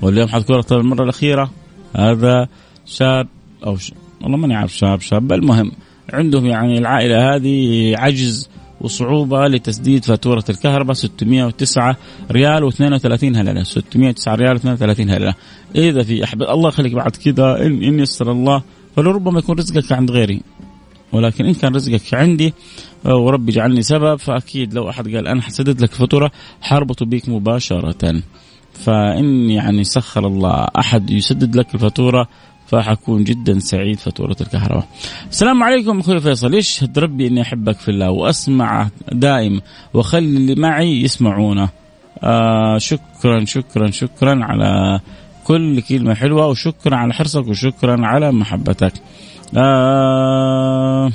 واليوم 0.03 0.29
حذكرها 0.29 0.63
المره 0.73 1.05
الأخيرة. 1.05 1.51
هذا 1.97 2.49
شاب 2.87 3.29
أو 3.67 3.77
ش... 3.77 3.93
والله 4.23 4.37
ماني 4.37 4.55
عارف 4.55 4.77
شاب 4.77 5.01
شاب. 5.01 5.33
المهم 5.33 5.73
عندهم 6.13 6.47
يعني 6.47 6.79
العائلة 6.79 7.35
هذه 7.35 7.95
عجز 7.97 8.49
وصعوبة 8.81 9.49
لتسديد 9.49 10.05
فاتورة 10.05 10.45
الكهرباء 10.51 10.95
609 10.95 11.97
ريال 12.31 12.73
و32 12.73 13.25
هللة. 13.25 13.63
609 13.63 14.35
ريال 14.35 14.61
و32 14.61 15.01
هللة. 15.01 15.35
إذا 15.77 16.03
في 16.03 16.25
أحب 16.25 16.43
الله 16.43 16.69
يخليك 16.69 16.93
بعد 16.93 17.17
كذا 17.17 17.67
إن, 17.67 17.83
إن 17.83 17.99
يسر 17.99 18.33
الله. 18.33 18.63
فلربما 18.97 19.39
يكون 19.39 19.59
رزقك 19.59 19.93
عند 19.93 20.11
غيري. 20.11 20.41
ولكن 21.13 21.47
إن 21.47 21.55
كان 21.55 21.75
رزقك 21.75 22.15
عندي 22.15 22.55
وربي 23.05 23.53
جعلني 23.53 23.83
سبب 23.83 24.17
فأكيد 24.17 24.75
لو 24.75 24.91
أحد 24.91 25.15
قال 25.15 25.29
أنا 25.29 25.43
حسدد 25.43 25.81
لك 25.81 25.95
فاتورة 25.95 26.31
حربط 26.61 27.03
بك 27.03 27.29
مباشرة. 27.29 28.23
فإن 28.73 29.51
يعني 29.51 29.85
سخر 29.85 30.27
الله 30.27 30.67
أحد 30.79 31.11
يسدد 31.11 31.57
لك 31.57 31.75
الفاتورة 31.75 32.29
فحكون 32.69 33.25
جدا 33.25 33.59
سعيد 33.59 33.99
فاتورة 33.99 34.37
الكهرباء. 34.41 34.87
السلام 35.31 35.63
عليكم 35.63 35.99
أخوي 35.99 36.21
فيصل 36.21 36.55
يشهد 36.55 36.99
ربي 36.99 37.27
إني 37.27 37.43
أحبك 37.43 37.79
في 37.79 37.89
الله 37.91 38.11
وأسمع 38.11 38.89
دائم 39.13 39.61
وخلي 39.95 40.37
اللي 40.37 40.55
معي 40.55 41.03
يسمعونه. 41.03 41.69
آه 42.23 42.79
شكرا 42.79 43.45
شكرا 43.45 43.91
شكرا 43.91 44.45
على 44.45 45.01
كل 45.45 45.81
كلمة 45.81 46.15
حلوة 46.15 46.47
وشكرا 46.47 46.97
على 46.97 47.13
حرصك 47.13 47.49
وشكرا 47.49 48.07
على 48.07 48.33
محبتك. 48.33 48.93
آه 49.57 51.11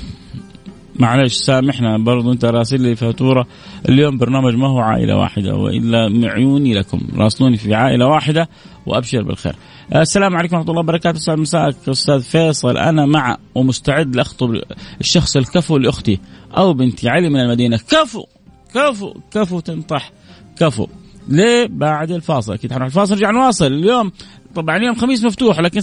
معلش 0.96 1.34
سامحنا 1.34 1.98
برضو 1.98 2.32
أنت 2.32 2.46
راسل 2.46 2.82
لي 2.82 2.96
فاتورة 2.96 3.48
اليوم 3.90 4.18
برنامج 4.18 4.56
ما 4.56 4.68
هو 4.68 4.80
عائلة 4.80 5.18
واحدة 5.18 5.56
وإلا 5.56 6.10
معيوني 6.10 6.74
لكم 6.74 7.00
راسلوني 7.18 7.58
في 7.58 7.76
عائلة 7.76 8.08
واحدة 8.08 8.50
وأبشر 8.86 9.22
بالخير. 9.22 9.56
السلام 9.96 10.36
عليكم 10.36 10.56
ورحمة 10.56 10.70
الله 10.70 10.82
وبركاته. 10.82 11.18
أستاذ 11.18 11.38
مساك 11.38 11.76
أستاذ 11.90 12.22
فيصل. 12.22 12.78
أنا 12.78 13.06
مع 13.06 13.38
ومستعد 13.56 14.16
لأخطب 14.16 14.62
الشخص 15.02 15.38
الكفو 15.38 15.78
لأختي 15.78 16.20
أو 16.58 16.74
بنتي 16.74 17.10
علي 17.10 17.30
من 17.30 17.40
المدينة. 17.40 17.78
كفو! 17.78 18.26
كفو! 18.76 19.14
كفو 19.32 19.60
تنطح. 19.60 20.12
كفو! 20.60 20.88
ليه؟ 21.28 21.68
بعد 21.70 22.12
الفاصل. 22.12 22.54
أكيد 22.54 22.74
حنروح 22.74 22.86
الفاصل. 22.86 23.14
نرجع 23.14 23.32
نواصل. 23.32 23.66
اليوم 23.66 24.12
طبعا 24.56 24.78
اليوم 24.78 24.96
خميس 24.96 25.24
مفتوح 25.24 25.60
لكن 25.60 25.82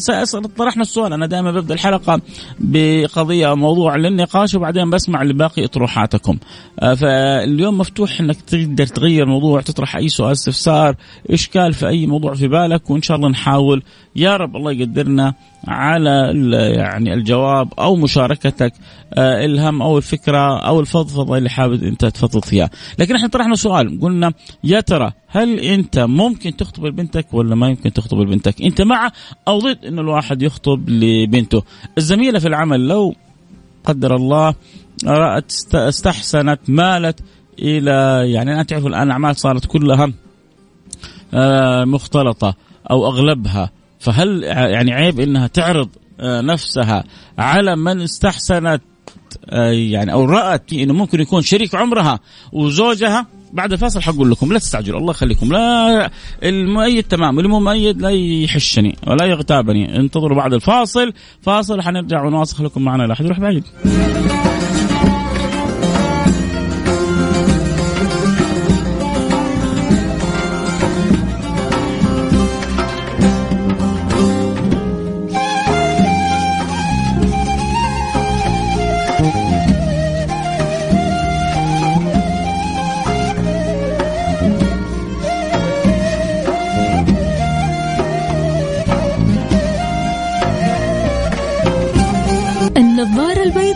طرحنا 0.57 0.83
السؤال. 0.83 1.13
أنا 1.13 1.27
دائما 1.27 1.51
ببدأ 1.51 1.75
الحلقة 1.75 2.21
بقضية 2.59 3.49
أو 3.49 3.57
موضوع 3.57 3.97
للنقاش 3.97 4.55
وبعدين 4.55 4.91
بسمع 4.91 5.23
لباقي 5.23 5.65
اطروحاتكم. 5.65 6.39
آه، 6.81 6.95
فاليوم 6.95 7.79
مفتوح 7.79 8.21
إنك 8.21 8.41
تقدر 8.41 8.87
تغير 8.87 9.27
موضوع 9.27 9.61
تطرح 9.61 9.97
أي 9.97 10.09
سؤال 10.09 10.33
استفسار 10.33 10.97
إشكال 11.31 11.73
في 11.73 11.89
أي 11.89 12.07
موضوع 12.07 12.35
في 12.35 12.49
بالك 12.49 12.91
وإن 12.91 13.03
شاء 13.03 13.17
الله 13.17 13.29
نحاول. 13.29 13.83
يا 14.17 14.37
رب 14.37 14.57
الله 14.57 14.73
يقدرنا. 14.73 15.35
على 15.69 16.33
يعني 16.77 17.15
الجواب 17.15 17.73
أو 17.79 17.97
مشاركتك 17.97 18.73
آه، 19.15 19.45
الهم 19.45 19.83
أو 19.83 19.99
الفكرة 19.99 20.59
أو 20.59 20.81
الفضفضة 20.81 21.39
اللي 21.39 21.51
حابب 21.51 21.85
أنت 21.85 22.05
تفضفض 22.05 22.45
فيها، 22.45 22.71
لكن 22.99 23.17
إحنا 23.17 23.29
طرحنا 23.29 23.55
سؤال 23.55 24.01
قلنا 24.01 24.33
يا 24.65 24.81
ترى 24.81 25.13
هل 25.29 25.61
أنت 25.61 25.99
ممكن 25.99 26.57
تخطب 26.57 26.87
لبنتك 26.87 27.35
ولا 27.35 27.55
ما 27.55 27.69
يمكن 27.69 27.93
تخطب 27.93 28.19
لبنتك؟ 28.19 28.63
أنت 28.63 28.83
مع 28.83 29.11
أو 29.49 29.59
ضد 29.59 29.85
انه 29.85 30.01
الواحد 30.01 30.43
يخطب 30.43 30.89
لبنته؟ 30.91 31.63
الزميلة 31.99 32.39
في 32.39 32.49
العمل 32.49 32.89
لو 32.89 33.15
قدر 33.85 34.17
الله 34.17 34.55
رأت 35.07 35.53
استحسنت 35.75 36.61
مالت 36.69 37.21
إلى 37.59 38.25
يعني 38.33 38.61
انت 38.61 38.71
تعرف 38.71 38.87
الآن 38.87 39.03
الأعمال 39.03 39.37
صارت 39.37 39.67
كلها 39.67 40.13
آه، 41.35 41.85
مختلطة 41.85 42.55
أو 42.91 43.07
أغلبها 43.07 43.71
فهل 44.01 44.43
يعني 44.45 44.93
عيب 44.93 45.21
إنها 45.21 45.47
تعرض 45.47 45.89
آه، 46.21 46.41
نفسها 46.41 47.05
على 47.39 47.77
من 47.77 48.01
استحسنت 48.01 48.83
آه، 49.51 49.71
يعني 49.71 50.13
أو 50.13 50.25
رأت 50.25 50.73
إنه 50.73 50.95
ممكن 50.95 51.21
يكون 51.21 51.43
شريك 51.43 51.75
عمرها 51.75 52.21
وزوجها؟ 52.53 53.27
بعد 53.53 53.73
الفاصل 53.73 54.03
حقول 54.03 54.31
لكم. 54.31 54.53
لا 54.53 54.59
تستعجلوا. 54.59 55.01
الله 55.01 55.11
يخليكم. 55.11 55.53
لا 55.53 56.11
المؤيد 56.43 57.05
تمام. 57.05 57.37
واللي 57.37 57.51
مو 57.51 57.61
مؤيد 57.61 58.03
لا 58.03 58.11
يحشني 58.11 58.97
ولا 59.07 59.25
يغتابني. 59.25 59.97
انتظروا 59.97 60.37
بعد 60.37 60.55
الفاصل. 60.55 61.13
فاصل 61.43 61.83
حنرجع 61.83 62.25
ونواصل. 62.25 62.57
خليكم 62.57 62.83
معنا 62.83 63.03
لا 63.03 63.13
احد 63.13 63.25
يروح 63.25 63.41
بعيد. 63.41 63.65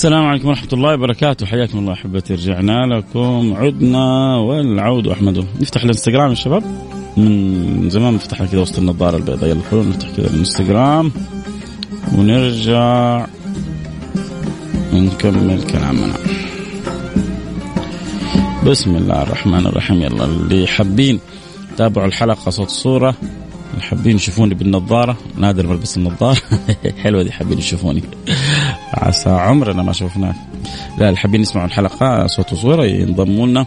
السلام 0.00 0.26
عليكم 0.26 0.48
ورحمة 0.48 0.68
الله 0.72 0.94
وبركاته. 0.94 1.46
حياكم 1.46 1.78
الله 1.78 1.92
أحبتي. 1.92 2.34
رجعنا 2.34 2.86
لكم. 2.86 3.54
عدنا 3.56 4.36
والعود 4.36 5.08
أحمد. 5.08 5.46
نفتح 5.60 5.82
الانستغرام 5.82 6.30
يا 6.30 6.34
شباب. 6.34 6.62
من 7.16 7.90
زمان 7.90 8.18
فتحنا 8.18 8.46
كذا 8.46 8.60
وسط 8.60 8.78
النظارة 8.78 9.16
البيضاء. 9.16 9.50
يلا 9.50 9.60
خلونا 9.70 9.88
نفتح 9.88 10.08
كذا 10.16 10.26
الانستغرام 10.26 11.12
ونرجع 12.18 13.26
ونكمل 14.92 15.62
كلامنا. 15.62 16.14
بسم 18.66 18.96
الله 18.96 19.22
الرحمن 19.22 19.66
الرحيم. 19.66 20.02
يلا 20.02 20.24
اللي 20.24 20.66
حابين 20.66 21.20
تابعوا 21.76 22.06
الحلقة 22.06 22.50
صوت 22.50 22.68
صورة. 22.68 23.14
حابين 23.80 24.16
يشوفوني 24.16 24.54
بالنظارة. 24.54 25.16
نادر 25.36 25.66
بلبس 25.66 25.96
النظارة. 25.96 26.40
حلوة 27.02 27.22
دي 27.22 27.32
حابين 27.32 27.58
يشوفوني. 27.58 28.02
عسى 28.94 29.30
عمرنا 29.30 29.82
ما 29.82 29.92
شفناك 29.92 30.34
لا 30.98 31.08
اللي 31.08 31.18
حابين 31.18 31.40
يسمعوا 31.40 31.66
الحلقة 31.66 32.26
صوت 32.26 32.52
وصوره 32.52 32.84
ينضموا 32.84 33.46
لنا 33.46 33.66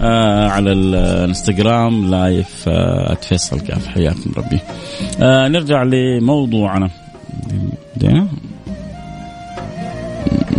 آه 0.00 0.48
على 0.48 0.72
الانستغرام 0.72 2.10
لايف 2.10 2.64
آه 2.68 3.14
فيصل 3.14 3.60
كاف. 3.60 3.86
حياكم 3.86 4.32
ربي. 4.36 4.58
آه 5.20 5.48
نرجع 5.48 5.82
لموضوعنا. 5.82 6.90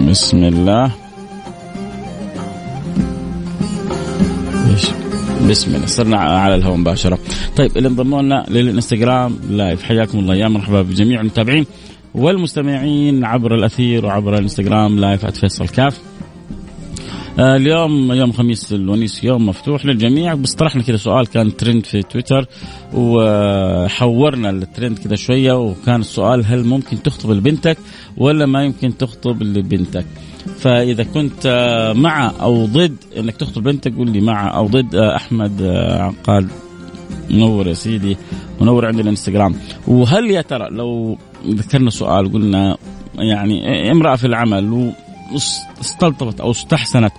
بسم 0.08 0.44
الله. 0.44 0.92
بسم 5.50 5.76
الله. 5.76 5.86
صرنا 5.86 6.18
على 6.18 6.56
الهواء 6.56 6.78
مباشرة. 6.78 7.20
طيب 7.58 7.78
اللي 7.78 7.88
انضموا 7.88 8.22
لنا 8.22 8.46
للانستغرام 8.50 9.38
live. 9.50 9.84
حياكم 9.84 10.20
الله. 10.20 10.36
يا 10.36 10.48
مرحبا 10.48 10.82
بجميع 10.82 11.22
المتابعين. 11.22 11.66
والمستمعين 12.16 13.26
عبر 13.26 13.56
الأثير 13.56 14.06
وعبر 14.06 14.34
الإنستغرام 14.34 15.00
live 15.00 15.26
@فيصل 15.26 15.68
كاف. 15.68 16.00
آه 17.40 17.56
اليوم 17.56 18.12
يوم 18.12 18.32
خميس 18.32 18.74
الونيس 18.74 19.24
يوم 19.24 19.46
مفتوح 19.46 19.86
للجميع. 19.86 20.34
بس 20.34 20.54
طرحنا 20.54 20.84
كذا 20.84 20.98
سؤال 20.98 21.28
كان 21.28 21.56
ترند 21.58 21.86
في 21.86 22.02
تويتر 22.02 22.46
وحورنا 22.94 24.50
الترند 24.50 25.00
كذا 25.00 25.16
شوية 25.16 25.54
وكان 25.54 26.00
السؤال 26.00 26.46
هل 26.46 26.64
ممكن 26.64 27.02
تخطب 27.04 27.32
لبنتك 27.32 27.78
ولا 28.18 28.46
ما 28.46 28.64
يمكن 28.64 28.98
تخطب 28.98 29.44
لبنتك؟ 29.44 30.06
فإذا 30.60 31.04
كنت 31.04 31.48
مع 31.96 32.32
أو 32.42 32.66
ضد 32.66 32.96
إنك 33.18 33.36
تخطب 33.36 33.64
بنتك 33.64 33.96
قول 33.96 34.12
لي 34.12 34.22
مع 34.22 34.58
أو 34.58 34.68
ضد. 34.68 34.96
أحمد 34.96 35.64
عقاد 36.00 36.48
منور 37.30 37.68
يا 37.68 37.74
سيدي 37.74 38.18
منور 38.62 38.86
عند 38.86 39.00
الإنستغرام. 39.00 39.56
وهل 39.88 40.32
يا 40.32 40.42
ترى 40.42 40.70
لو 40.72 41.18
ذكرنا 41.50 41.90
سؤال 41.90 42.34
قلنا 42.34 42.78
يعني 43.16 43.92
امرأة 43.92 44.16
في 44.16 44.28
العمل 44.28 44.94
واستلطفت 45.34 46.40
أو 46.40 46.52
استحسنت 46.52 47.14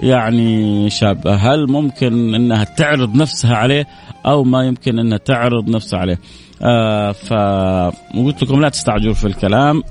يعني 0.00 0.90
شابه 0.90 1.34
هل 1.34 1.70
ممكن 1.70 2.34
إنها 2.34 2.64
تعرض 2.64 3.14
نفسها 3.16 3.56
عليه 3.56 3.86
أو 4.26 4.44
ما 4.44 4.64
يمكن 4.64 4.98
إنها 4.98 5.18
تعرض 5.18 5.68
نفسها 5.68 5.98
عليه 5.98 6.18
آه 6.62 7.12
فقلت 7.12 8.42
لكم 8.42 8.60
لا 8.60 8.68
تستعجلوا 8.68 9.14
في 9.14 9.26
الكلام 9.26 9.82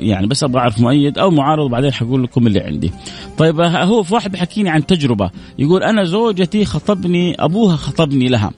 يعني 0.00 0.26
بس 0.26 0.44
أبغى 0.44 0.60
أعرف 0.60 0.80
مؤيد 0.80 1.18
أو 1.18 1.30
معارض 1.30 1.64
وبعدين 1.64 1.92
حقول 1.92 2.22
لكم 2.22 2.46
اللي 2.46 2.60
عندي. 2.60 2.92
طيب 3.38 3.60
هو 3.60 4.02
في 4.02 4.14
واحد 4.14 4.32
بيحكيني 4.32 4.70
عن 4.70 4.86
تجربة 4.86 5.30
يقول 5.58 5.82
أنا 5.82 6.04
زوجتي 6.04 6.64
خطبني 6.64 7.44
أبوها 7.44 7.76
خطبني 7.76 8.28
لها 8.28 8.50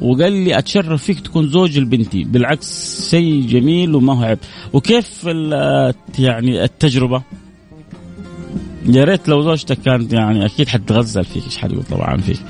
وقال 0.00 0.32
لي 0.32 0.58
أتشرف 0.58 1.02
فيك 1.02 1.20
تكون 1.20 1.48
زوج 1.48 1.78
لبنتي 1.78 2.24
بالعكس 2.24 3.10
شيء 3.10 3.46
جميل 3.46 3.94
وما 3.94 4.18
هو 4.18 4.22
عيب. 4.22 4.38
وكيف 4.72 5.24
يعني 6.18 6.64
التجربة؟ 6.64 7.22
يا 8.86 9.04
ريت 9.04 9.28
لو 9.28 9.42
زوجتك 9.42 9.78
كانت 9.78 10.12
يعني 10.12 10.46
أكيد 10.46 10.68
حتغزل 10.68 11.24
فيك 11.24 11.44
إيش 11.44 11.56
حتقول 11.58 11.82
طبعا 11.82 12.16
فيك. 12.16 12.40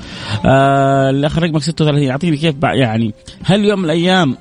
آه 0.45 1.09
الاخ 1.09 1.39
رقمك 1.39 1.61
36 1.61 2.01
يعطيني 2.01 2.37
كيف 2.37 2.55
يعني 2.63 3.13
هل 3.43 3.65
يوم 3.65 3.79
من 3.79 3.85
الأيام 3.85 4.37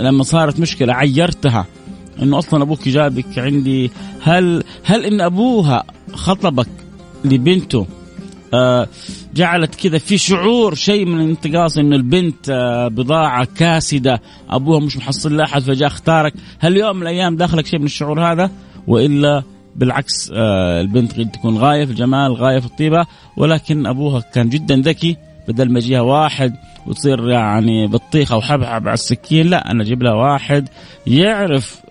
لما 0.00 0.22
صارت 0.22 0.60
مشكلة 0.60 0.94
عيرتها 0.94 1.66
إنه 2.22 2.38
أصلا 2.38 2.62
أبوك 2.62 2.88
جابك 2.88 3.38
عندي 3.38 3.90
هل 4.22 4.64
هل 4.84 5.04
إن 5.04 5.20
أبوها 5.20 5.84
خطبك 6.12 6.68
لبنته 7.24 7.86
آه 8.54 8.88
جعلت 9.34 9.74
كذا 9.74 9.98
في 9.98 10.18
شعور 10.18 10.74
شيء 10.74 11.04
من 11.04 11.20
الانتقاص 11.20 11.78
إنه 11.78 11.96
البنت 11.96 12.48
آه 12.50 12.88
بضاعة 12.88 13.48
كاسدة. 13.56 14.20
أبوها 14.50 14.80
مش 14.80 14.96
محصل 14.96 15.36
لها 15.36 15.44
أحد 15.44 15.62
فجاء 15.62 15.88
اختارك. 15.88 16.34
هل 16.58 16.76
يوم 16.76 16.96
من 16.96 17.02
الأيام 17.02 17.36
داخلك 17.36 17.66
شيء 17.66 17.78
من 17.78 17.84
الشعور 17.84 18.32
هذا؟ 18.32 18.50
وإلا 18.86 19.42
بالعكس 19.76 20.30
آه 20.34 20.80
البنت 20.80 21.18
قد 21.18 21.30
تكون 21.30 21.58
غاية 21.58 21.84
في 21.84 21.90
الجمال 21.90 22.32
غاية 22.32 22.58
في 22.58 22.66
الطيبة. 22.66 23.06
ولكن 23.36 23.86
أبوها 23.86 24.20
كان 24.20 24.48
جدا 24.48 24.76
ذكي. 24.76 25.16
بدل 25.48 25.72
ما 25.72 25.78
يجيها 25.78 26.00
واحد 26.00 26.54
وتصير 26.86 27.28
يعني 27.28 27.86
بطيخة 27.86 28.36
وحبحب 28.36 28.86
على 28.86 28.94
السكين 28.94 29.46
لا 29.46 29.70
أنا 29.70 29.82
أجيب 29.82 30.02
لها 30.02 30.14
واحد 30.14 30.68
يعرف 31.06 31.83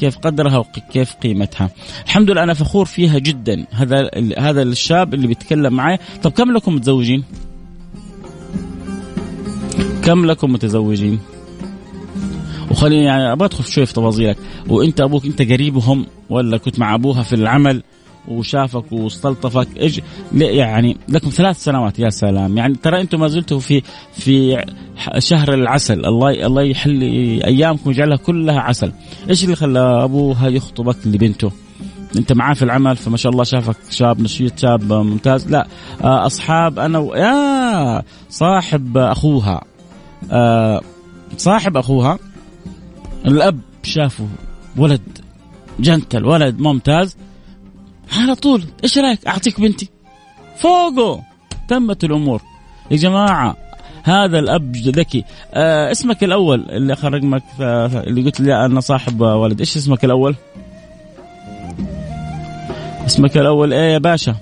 كيف 0.00 0.18
قدرها 0.18 0.58
وكيف 0.58 1.14
قيمتها. 1.14 1.70
الحمد 2.04 2.30
لله 2.30 2.42
أنا 2.42 2.54
فخور 2.54 2.84
فيها 2.84 3.18
جدا 3.18 3.66
هذا 3.70 4.10
هذا 4.38 4.62
الشاب 4.62 5.14
اللي 5.14 5.26
بيتكلم 5.26 5.72
معي. 5.72 5.98
طب 6.22 6.30
كم 6.30 6.52
لكم 6.52 6.74
متزوجين؟ 6.74 7.24
كم 10.04 10.26
لكم 10.26 10.52
متزوجين؟ 10.52 11.18
وخليني 12.70 13.04
يعني 13.04 13.32
أبغى 13.32 13.46
أدخل 13.46 13.64
شوي 13.64 13.86
في 13.86 13.92
تفاصيلك. 13.92 14.36
وإنت 14.68 15.00
أبوك 15.00 15.24
إنت 15.24 15.42
قريبهم 15.42 16.06
ولا 16.30 16.56
كنت 16.56 16.78
مع 16.78 16.94
أبوها 16.94 17.22
في 17.22 17.32
العمل؟ 17.32 17.82
وشافك 18.28 18.92
واستلطفك. 18.92 19.68
إيش 19.76 20.00
يعني 20.34 20.96
لكم 21.08 21.30
ثلاث 21.30 21.64
سنوات 21.64 21.98
يا 21.98 22.10
سلام. 22.10 22.58
يعني 22.58 22.74
ترى 22.74 23.00
أنتم 23.00 23.20
ما 23.20 23.28
زلتوا 23.28 23.60
في 23.60 23.82
في 24.12 24.64
شهر 25.18 25.54
العسل. 25.54 26.04
الله 26.04 26.46
الله 26.46 26.62
يحل 26.62 27.02
أيامكم 27.44 27.88
ويجعلها 27.88 28.16
كلها 28.16 28.60
عسل. 28.60 28.92
إيش 29.30 29.44
اللي 29.44 29.56
خلى 29.56 29.80
أبوها 29.80 30.48
يخطبك 30.48 30.96
لبنته؟ 31.06 31.52
أنت 32.16 32.32
معاه 32.32 32.54
في 32.54 32.62
العمل 32.62 32.96
فما 32.96 33.16
شاء 33.16 33.32
الله 33.32 33.44
شافك 33.44 33.76
شاب 33.90 34.20
نشيط 34.20 34.58
شاب 34.58 34.92
ممتاز. 34.92 35.48
لا 35.48 35.66
آه، 36.04 36.26
أصحاب 36.26 36.78
أنا 36.78 36.98
و... 36.98 37.14
يا 37.14 38.02
صاحب 38.30 38.98
أخوها. 38.98 39.64
آه، 40.30 40.80
صاحب 41.36 41.76
أخوها 41.76 42.18
الأب 43.26 43.60
شافه. 43.82 44.26
ولد 44.76 45.00
جنتل 45.80 46.24
ولد 46.26 46.60
ممتاز. 46.60 47.16
على 48.12 48.34
طول. 48.34 48.64
إيش 48.84 48.98
رأيك؟ 48.98 49.26
أعطيك 49.26 49.60
بنتي. 49.60 49.88
فوقه. 50.56 51.22
تمت 51.68 52.04
الأمور. 52.04 52.42
يا 52.90 52.96
جماعة 52.96 53.56
هذا 54.02 54.38
الأب 54.38 54.76
ذكي. 54.76 55.24
آه 55.54 55.90
اسمك 55.90 56.24
الأول 56.24 56.70
اللي 56.70 56.92
أخر 56.92 57.12
رقمك 57.12 57.42
اللي 57.60 58.22
قلت 58.22 58.40
لي 58.40 58.64
أنا 58.64 58.80
صاحب 58.80 59.20
ولد 59.20 59.60
إيش 59.60 59.76
اسمك 59.76 60.04
الأول؟ 60.04 60.34
اسمك 63.06 63.36
الأول 63.36 63.72
إيه 63.72 63.92
يا 63.92 63.98
باشا؟ 63.98 64.36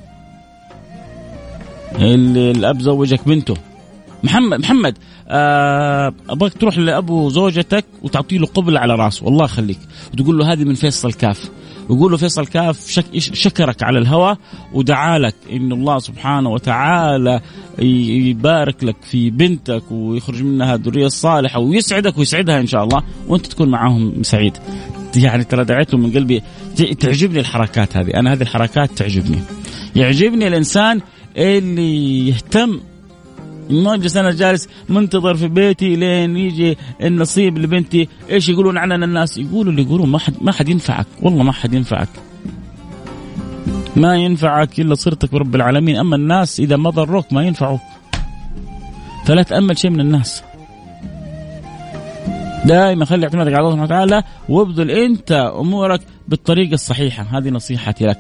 اللي 1.95 2.51
الأب 2.51 2.81
زوجك 2.81 3.29
بنته. 3.29 3.55
محمد 4.23 4.61
محمد. 4.61 4.99
أبغاك 5.29 6.53
تروح 6.53 6.79
لأبو 6.79 7.29
زوجتك 7.29 7.85
وتعطي 8.03 8.39
له 8.39 8.47
قبل 8.47 8.77
على 8.77 8.95
رأسه. 8.95 9.25
والله 9.25 9.45
يخليك. 9.45 9.79
وتقول 10.13 10.39
له 10.39 10.53
هذه 10.53 10.65
من 10.65 10.75
فيصل 10.75 11.13
كاف 11.13 11.51
ويقول 11.89 12.11
له 12.11 12.17
فيصل 12.17 12.47
كاف 12.47 12.91
شك 12.91 13.19
شكرك 13.19 13.83
على 13.83 13.99
الهوى 13.99 14.37
ودعا 14.73 15.19
لك. 15.19 15.35
إن 15.53 15.73
الله 15.73 15.99
سبحانه 15.99 16.51
وتعالى 16.51 17.41
يبارك 17.79 18.85
لك 18.85 18.97
في 19.03 19.31
بنتك 19.31 19.83
ويخرج 19.91 20.43
منها 20.43 20.75
الذريه 20.75 21.07
الصالحه 21.07 21.59
ويسعدك 21.59 22.19
ويسعدها 22.19 22.61
إن 22.61 22.67
شاء 22.67 22.85
الله. 22.85 23.03
وأنت 23.29 23.47
تكون 23.47 23.69
معاهم 23.69 24.23
سعيد. 24.23 24.57
يعني 25.17 25.45
ترى 25.45 25.65
دعيت 25.65 25.95
من 25.95 26.13
قلبي. 26.13 26.43
تعجبني 27.01 27.41
الحركات 27.41 27.97
هذه، 27.97 28.11
أنا 28.15 28.33
هذه 28.33 28.43
الحركات 28.43 28.91
تعجبني. 28.91 29.39
يعجبني 29.97 30.49
الإنسان 30.49 31.01
اللي 31.37 32.29
يهتم 32.29 32.81
ما 33.71 33.95
اجلس 33.95 34.17
أنا 34.17 34.33
جالس 34.33 34.69
منتظر 34.89 35.35
في 35.35 35.49
بيتي 35.49 35.97
لين 35.97 36.37
يجي 36.37 36.79
النصيب 37.03 37.59
لبنتي. 37.59 38.09
إيش 38.31 38.49
يقولون 38.49 38.79
عننا 38.79 39.05
الناس 39.05 39.39
يقولوا 39.39 39.73
اللي 39.73 39.83
يقولون 39.83 40.09
ما 40.09 40.19
حد 40.19 40.35
ما 40.41 40.53
حد 40.53 40.69
ينفعك. 40.69 41.07
والله 41.23 41.43
ما 41.43 41.53
حد 41.53 41.75
ينفعك. 41.75 42.09
ما 43.97 44.17
ينفعك 44.17 44.81
إلا 44.81 44.95
صرتك 44.95 45.33
برب 45.33 45.55
العالمين. 45.55 45.97
أما 45.97 46.17
الناس 46.17 46.61
إذا 46.61 46.77
ما 46.77 46.91
ضروك 46.91 47.33
ما 47.33 47.43
ينفعوك. 47.43 47.81
فلا 49.25 49.43
تأمل 49.43 49.79
شيء 49.79 49.91
من 49.91 50.01
الناس. 50.01 50.43
دائما 52.65 53.05
خلي 53.05 53.25
اعتمادك 53.25 53.53
على 53.53 53.59
الله 53.59 53.71
سبحانه 53.71 53.85
وتعالى 53.85 54.23
وابذل 54.49 54.91
أنت 54.91 55.33
أمورك 55.33 56.01
بالطريقة 56.29 56.75
الصحيحة. 56.75 57.39
هذه 57.39 57.49
نصيحتي 57.49 58.07
لك. 58.07 58.19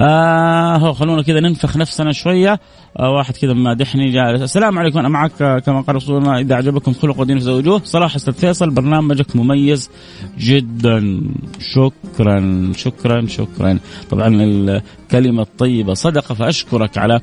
آه 0.00 0.92
خلونا 0.92 1.22
كذا 1.22 1.40
ننفخ 1.40 1.76
نفسنا 1.76 2.12
شوية. 2.12 2.60
واحد 3.00 3.36
كذا 3.36 3.52
مادحني 3.52 4.10
جالس 4.10 4.42
السلام 4.42 4.78
عليكم 4.78 4.98
أنا 4.98 5.08
معك 5.08 5.62
كما 5.66 5.80
قال 5.80 5.96
رسولنا 5.96 6.38
إذا 6.38 6.54
أعجبكم 6.54 6.92
خلق 6.92 7.20
ودين 7.20 7.38
فزوجوه 7.38 7.80
صراحة 7.84 8.16
أستاذ 8.16 8.32
فيصل 8.32 8.70
برنامجك 8.70 9.36
مميز 9.36 9.90
جدا 10.38 11.20
شكرا 11.60 12.72
شكرا 12.76 13.26
شكرا 13.26 13.78
طبعا 14.10 14.28
الكلمة 14.28 15.42
الطيبة 15.42 15.94
صدقه 15.94 16.34
فأشكرك 16.34 16.98
على 16.98 17.20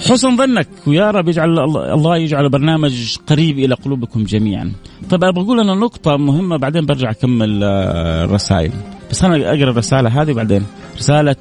حسن 0.00 0.36
ظنك 0.36 0.68
ويا 0.86 1.10
رب 1.10 1.28
يجعل 1.28 1.58
الله 1.76 2.16
يجعل 2.16 2.48
برنامج 2.48 3.16
قريب 3.26 3.58
إلى 3.58 3.74
قلوبكم 3.74 4.24
جميعا. 4.24 4.72
طيب 5.10 5.24
أبغى 5.24 5.44
أقول 5.44 5.60
أنا 5.60 5.74
نقطة 5.74 6.16
مهمة 6.16 6.56
بعدين 6.56 6.86
برجع 6.86 7.10
أكمل 7.10 7.60
آه، 7.64 8.24
الرسائل. 8.24 8.72
بس 9.10 9.24
أنا 9.24 9.36
أقرأ 9.36 9.70
الرسالة 9.70 10.22
هذه 10.22 10.32
بعدين 10.32 10.66
رسالة 10.96 11.36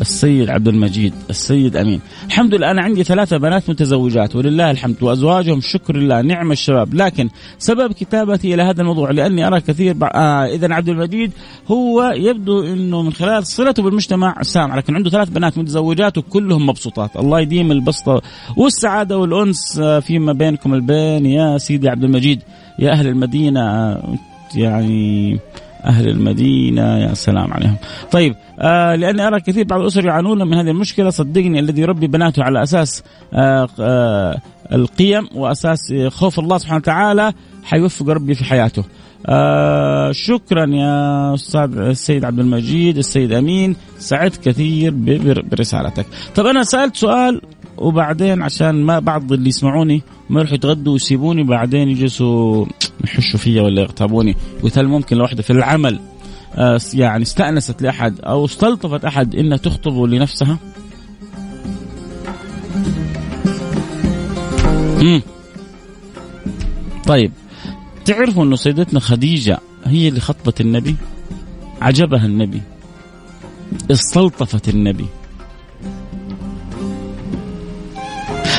السيد 0.00 0.50
عبد 0.50 0.68
المجيد 0.68 1.14
السيد 1.30 1.76
أمين. 1.76 2.00
الحمد 2.26 2.54
لله 2.54 2.70
أنا 2.70 2.82
عندي 2.82 3.04
ثلاثة 3.04 3.36
بنات 3.36 3.70
متزوجات 3.70 4.36
ولله 4.36 4.70
الحمد. 4.70 5.02
وأزواجهم 5.02 5.60
شكر 5.60 5.96
لله 5.96 6.22
نعم 6.22 6.52
الشباب. 6.52 6.94
لكن 6.94 7.28
سبب 7.58 7.92
كتابتي 7.92 8.54
إلى 8.54 8.62
هذا 8.62 8.80
الموضوع 8.80 9.10
لأني 9.10 9.46
أرى 9.46 9.60
كثير 9.60 9.92
بع... 9.94 10.10
آه 10.14 10.46
اذا 10.46 10.74
عبد 10.74 10.88
المجيد 10.88 11.32
هو 11.68 12.12
يبدو 12.16 12.62
إنه 12.64 13.02
من 13.02 13.12
خلال 13.12 13.46
صلته 13.46 13.82
بالمجتمع 13.82 14.42
سامع 14.42 14.76
لكن 14.76 14.94
عنده 14.96 15.10
ثلاث 15.10 15.28
بنات 15.28 15.58
متزوجات 15.58 16.18
وكلهم 16.18 16.66
مبسوطات. 16.66 17.16
الله 17.16 17.40
يديم 17.40 17.72
البسطة 17.72 18.22
والسعادة 18.56 19.18
والأنس 19.18 19.78
آه، 19.78 20.00
فيما 20.00 20.32
بينكم 20.32 20.74
البين. 20.74 21.26
يا 21.26 21.58
سيدي 21.58 21.88
عبد 21.88 22.04
المجيد 22.04 22.42
يا 22.78 22.92
أهل 22.92 23.06
المدينة 23.06 23.60
آه، 23.60 24.18
يعني 24.54 25.38
أهل 25.86 26.08
المدينة 26.08 26.98
يا 26.98 27.14
سلام 27.14 27.52
عليهم. 27.52 27.76
طيب 28.10 28.34
آه 28.58 28.94
لأني 28.94 29.26
أرى 29.26 29.40
كثير 29.40 29.64
بعض 29.64 29.80
الأسر 29.80 30.06
يعانون 30.06 30.48
من 30.48 30.54
هذه 30.54 30.70
المشكلة. 30.70 31.10
صدقني 31.10 31.60
الذي 31.60 31.82
يربي 31.82 32.06
بناته 32.06 32.42
على 32.42 32.62
أساس 32.62 33.02
آه 33.34 33.68
آه 33.80 34.40
القيم 34.72 35.28
وأساس 35.34 35.94
خوف 36.08 36.38
الله 36.38 36.58
سبحانه 36.58 36.76
وتعالى 36.76 37.32
حيوفق 37.64 38.08
ربي 38.08 38.34
في 38.34 38.44
حياته. 38.44 38.84
آه 39.26 40.12
شكرا 40.12 40.66
يا 40.66 41.34
أستاذ 41.34 41.78
السيد 41.78 42.24
عبد 42.24 42.38
المجيد 42.38 42.98
السيد 42.98 43.32
أمين. 43.32 43.76
سعدت 43.98 44.48
كثير 44.48 44.94
برسالتك. 45.50 46.06
طب 46.34 46.46
أنا 46.46 46.62
سألت 46.64 46.96
سؤال 46.96 47.40
وبعدين 47.78 48.42
عشان 48.42 48.82
ما 48.84 48.98
بعض 48.98 49.32
اللي 49.32 49.48
يسمعوني 49.48 50.02
ما 50.30 50.40
يروحوا 50.40 50.54
يتغدوا 50.56 50.92
ويسيبوني 50.92 51.42
بعدين 51.42 51.88
يجلسوا 51.88 52.66
يحشوا 53.04 53.38
فيا 53.38 53.62
ولا 53.62 53.82
يغتابوني. 53.82 54.36
قلت 54.62 54.78
هل 54.78 54.86
ممكن 54.86 55.16
لو 55.16 55.26
في 55.26 55.50
العمل 55.50 56.00
آه، 56.54 56.80
يعني 56.94 57.22
استأنست 57.22 57.82
لأحد 57.82 58.20
أو 58.20 58.44
استلطفت 58.44 59.04
أحد 59.04 59.34
إنها 59.34 59.56
تخطبه 59.56 60.08
لنفسها؟ 60.08 60.58
مم. 65.00 65.22
طيب 67.06 67.32
تعرفوا 68.04 68.44
أنه 68.44 68.56
سيدتنا 68.56 69.00
خديجة 69.00 69.58
هي 69.84 70.08
اللي 70.08 70.20
خطبت 70.20 70.60
النبي؟ 70.60 70.96
عجبها 71.80 72.26
النبي. 72.26 72.62
استلطفت 73.90 74.68
النبي. 74.68 75.06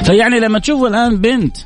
فيعني 0.08 0.40
لما 0.40 0.60
تشوفوا 0.60 0.88
الآن 0.88 1.18
بنت 1.18 1.58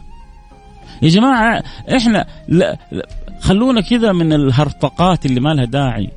يا 1.01 1.10
جماعة 1.10 1.63
إحنا 1.95 2.25
لا, 2.47 2.77
لا 2.91 3.08
خلونا 3.41 3.82
كذا 3.82 4.12
من 4.12 4.34
الهرطقات 4.34 5.25
اللي 5.25 5.39
ما 5.39 5.54
لها 5.54 5.65
داعي. 5.65 6.10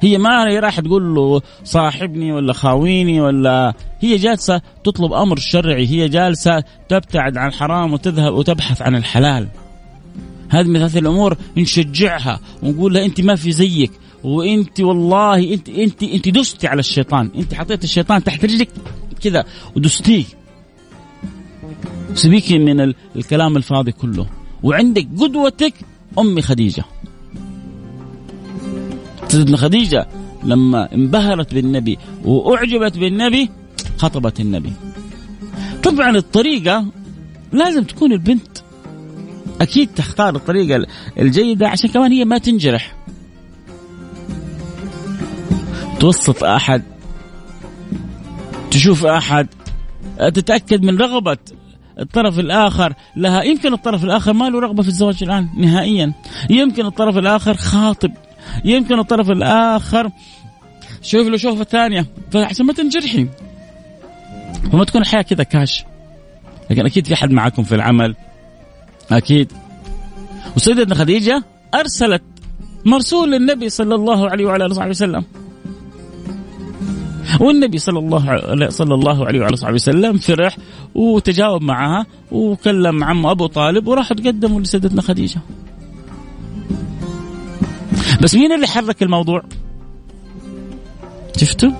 هي 0.00 0.18
ما 0.18 0.48
هي 0.48 0.58
راح 0.58 0.80
تقول 0.80 1.14
له 1.14 1.40
صاحبني 1.64 2.32
ولا 2.32 2.52
خاويني 2.52 3.20
ولا 3.20 3.74
هي 4.00 4.16
جالسة 4.16 4.60
تطلب 4.84 5.12
أمر 5.12 5.38
شرعي 5.38 5.86
هي 5.86 6.08
جالسة 6.08 6.64
تبتعد 6.88 7.36
عن 7.36 7.48
الحرام 7.48 7.92
وتذهب 7.92 8.34
وتبحث 8.34 8.82
عن 8.82 8.96
الحلال. 8.96 9.48
هذه 10.48 10.66
من 10.66 10.82
هذه 10.82 10.98
الأمور 10.98 11.36
نشجعها 11.56 12.40
ونقول 12.62 12.94
لها 12.94 13.04
أنت 13.04 13.20
ما 13.20 13.34
في 13.34 13.52
زيك 13.52 13.92
وأنت 14.24 14.80
والله 14.80 15.54
أنت 15.54 15.68
أنت 15.68 16.02
أنت 16.02 16.28
دستي 16.28 16.66
على 16.66 16.80
الشيطان 16.80 17.30
أنت 17.36 17.54
حطيت 17.54 17.84
الشيطان 17.84 18.24
تحت 18.24 18.44
رجلك 18.44 18.68
كذا 19.22 19.44
ودستيه. 19.76 20.24
سبيكي 22.14 22.58
من 22.58 22.94
الكلام 23.16 23.56
الفاضي 23.56 23.92
كله. 23.92 24.26
وعندك 24.62 25.08
قدوتك 25.18 25.74
أمي 26.18 26.42
خديجة. 26.42 26.84
سيدنا 29.28 29.56
خديجة 29.56 30.08
لما 30.44 30.94
انبهرت 30.94 31.54
بالنبي 31.54 31.98
وأعجبت 32.24 32.98
بالنبي 32.98 33.50
خطبت 33.98 34.40
النبي. 34.40 34.72
طبعا 35.82 36.16
الطريقة 36.16 36.86
لازم 37.52 37.82
تكون 37.82 38.12
البنت 38.12 38.58
أكيد 39.60 39.88
تختار 39.96 40.36
الطريقة 40.36 40.86
الجيدة 41.18 41.68
عشان 41.68 41.90
كمان 41.90 42.12
هي 42.12 42.24
ما 42.24 42.38
تنجرح. 42.38 42.96
توسط 46.00 46.44
أحد 46.44 46.82
تشوف 48.70 49.06
أحد 49.06 49.46
تتأكد 50.34 50.82
من 50.82 50.98
رغبة 50.98 51.38
الطرف 52.00 52.38
الآخر 52.38 52.94
لها. 53.16 53.42
يمكن 53.42 53.72
الطرف 53.72 54.04
الآخر 54.04 54.32
ما 54.32 54.50
له 54.50 54.60
رغبة 54.60 54.82
في 54.82 54.88
الزواج 54.88 55.22
الآن 55.22 55.48
نهائيا. 55.56 56.12
يمكن 56.50 56.86
الطرف 56.86 57.18
الآخر 57.18 57.54
خاطب. 57.54 58.12
يمكن 58.64 58.98
الطرف 58.98 59.30
الآخر 59.30 60.10
شوف 61.02 61.28
له 61.28 61.36
شوفة 61.36 61.64
ثانية. 61.64 62.06
فعشان 62.30 62.66
ما 62.66 62.72
تنجرحي. 62.72 63.28
وما 64.72 64.84
تكون 64.84 65.00
الحياة 65.00 65.22
كذا 65.22 65.42
كاش. 65.42 65.84
لكن 66.70 66.86
أكيد 66.86 67.06
في 67.06 67.16
حد 67.16 67.30
معكم 67.30 67.62
في 67.62 67.74
العمل. 67.74 68.16
أكيد. 69.10 69.52
وسيدتنا 70.56 70.94
خديجة 70.94 71.44
أرسلت 71.74 72.22
مرسول 72.84 73.32
للنبي 73.32 73.68
صلى 73.68 73.94
الله 73.94 74.30
عليه 74.30 74.44
وعلى 74.44 74.64
آله 74.64 74.74
وصحبه 74.74 74.90
وسلم. 74.90 75.24
والنبي 77.40 77.78
صلى 77.78 77.98
الله 77.98 78.68
صلى 78.68 78.94
الله 78.94 79.26
عليه 79.26 79.40
وعلى 79.40 79.56
صحبه 79.56 79.74
وسلم 79.74 80.18
فرح 80.18 80.56
وتجاوب 80.94 81.62
معها 81.62 82.06
وكلم 82.32 83.04
عمه 83.04 83.30
أبو 83.30 83.46
طالب 83.46 83.86
وراحوا 83.86 84.16
تقدموا 84.16 84.60
لسيدتنا 84.60 85.02
خديجة. 85.02 85.40
بس 88.22 88.34
مين 88.34 88.52
اللي 88.52 88.66
حرك 88.66 89.02
الموضوع؟ 89.02 89.42
شفتوا؟ 91.36 91.70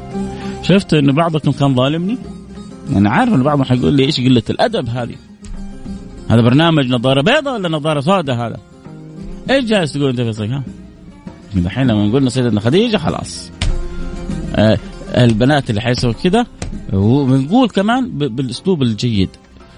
شفتوا 0.63 0.99
إنه 0.99 1.13
بعضكم 1.13 1.53
كان 1.53 1.75
ظالمني؟ 1.75 2.19
أنا 2.97 3.11
عارف 3.11 3.35
ان 3.35 3.43
بعضهم 3.43 3.65
حيقول 3.65 3.95
لي 3.95 4.05
إيش 4.05 4.21
قلة 4.21 4.43
الأدب 4.51 4.89
هذه؟ 4.89 5.15
هذا 6.29 6.41
برنامج 6.41 6.87
نظارة 6.87 7.23
بيضاء 7.23 7.55
ولا 7.55 7.69
نظارة 7.69 8.01
سوداء 8.01 8.37
هذا؟ 8.37 8.57
إيش 9.51 9.65
جالس 9.65 9.93
تقول 9.93 10.09
أنت 10.09 10.21
في 10.21 10.47
ها؟ 10.47 10.63
الحين 11.57 11.87
لما 11.87 12.13
قلنا 12.13 12.31
سيدنا 12.31 12.61
خديجة 12.61 12.97
خلاص 12.97 13.51
آه 14.57 14.79
البنات 15.17 15.71
اللي 15.71 15.81
حيسووا 15.81 16.13
كذا 16.13 16.47
وبنقول 16.93 17.69
كمان 17.69 18.19
بالأسلوب 18.19 18.83
الجيد 18.83 19.29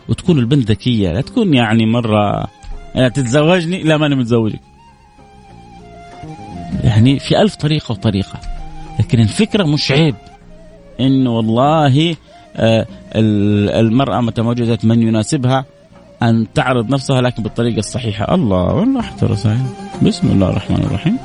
وتكون 0.08 0.38
البنت 0.38 0.70
ذكية 0.70 1.12
لا 1.12 1.20
تكون 1.20 1.54
يعني 1.54 1.86
مرة 1.86 2.46
يعني 2.94 3.10
تتزوجني 3.10 3.82
لا 3.82 3.96
ماني 3.96 4.14
متزوجك. 4.14 4.60
يعني 6.84 7.18
في 7.18 7.42
ألف 7.42 7.54
طريقة 7.54 7.92
وطريقة 7.92 8.40
لكن 8.98 9.20
الفكرة 9.20 9.64
مش 9.64 9.92
عيب 9.92 10.14
إنه 11.00 11.30
والله 11.30 12.16
آه، 12.56 12.86
المرأة 13.80 14.20
متى 14.20 14.40
وجدت 14.40 14.84
من 14.84 15.02
يناسبها 15.02 15.64
أن 16.22 16.46
تعرض 16.54 16.90
نفسها 16.90 17.20
لكن 17.20 17.42
بالطريقة 17.42 17.78
الصحيحة. 17.78 18.34
الله 18.34 18.74
والله 18.74 19.02
حتى 19.02 19.26
بسم 20.02 20.28
الله 20.30 20.48
الرحمن 20.48 20.76
الرحيم. 20.76 21.18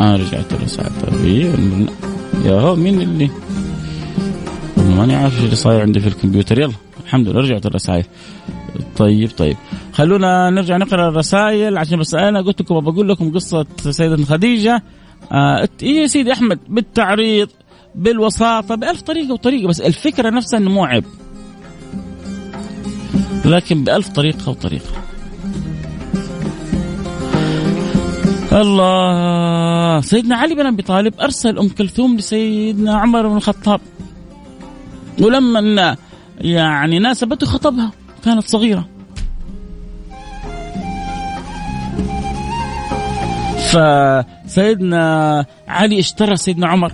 أنا 0.00 0.16
رجعت 0.16 0.52
الرسائل 0.52 0.90
طيب 1.00 1.88
يا 2.44 2.60
هو 2.60 2.76
مين 2.76 3.00
اللي؟ 3.00 3.30
ماني 4.76 5.14
عارف 5.14 5.44
اللي 5.44 5.56
صاير 5.56 5.80
عندي 5.80 6.00
في 6.00 6.06
الكمبيوتر. 6.06 6.60
يلا 6.60 6.72
الحمد 7.04 7.28
لله 7.28 7.40
رجعت 7.40 7.66
الرسائل. 7.66 8.04
طيب 8.96 9.30
طيب. 9.30 9.56
خلونا 9.92 10.50
نرجع 10.50 10.76
نقرأ 10.76 11.08
الرسائل. 11.08 11.78
عشان 11.78 11.98
بس 11.98 12.14
أنا 12.14 12.40
قلت 12.40 12.60
لكم 12.60 12.80
بقول 12.80 13.08
لكم 13.08 13.32
قصة 13.32 13.66
سيدة 13.90 14.24
خديجة. 14.24 14.82
آه 15.32 15.68
يا 15.82 16.06
سيدي 16.06 16.32
أحمد 16.32 16.58
بالتعريض 16.68 17.48
بالوساطة 17.94 18.74
بألف 18.74 19.02
طريقة 19.02 19.32
وطريقة 19.32 19.68
بس 19.68 19.80
الفكرة 19.80 20.30
نفسها 20.30 20.58
إنه 20.58 20.70
مو 20.70 20.84
عيب. 20.84 21.04
لكن 23.44 23.84
بألف 23.84 24.08
طريقة 24.08 24.50
وطريقة. 24.50 24.90
الله. 28.52 30.00
سيدنا 30.00 30.36
علي 30.36 30.54
بن 30.54 30.66
أبي 30.66 30.82
طالب 30.82 31.20
أرسل 31.20 31.58
أم 31.58 31.68
كلثوم 31.68 32.16
لسيدنا 32.16 32.94
عمر 32.98 33.28
بن 33.28 33.36
الخطاب. 33.36 33.80
ولما 35.20 35.96
يعني 36.40 36.98
ناسبته 36.98 37.46
خطبها 37.46 37.92
كانت 38.24 38.48
صغيرة. 38.48 38.88
فسيدنا 43.72 45.44
علي 45.68 45.98
اشترى 45.98 46.36
سيدنا 46.36 46.66
عمر. 46.66 46.92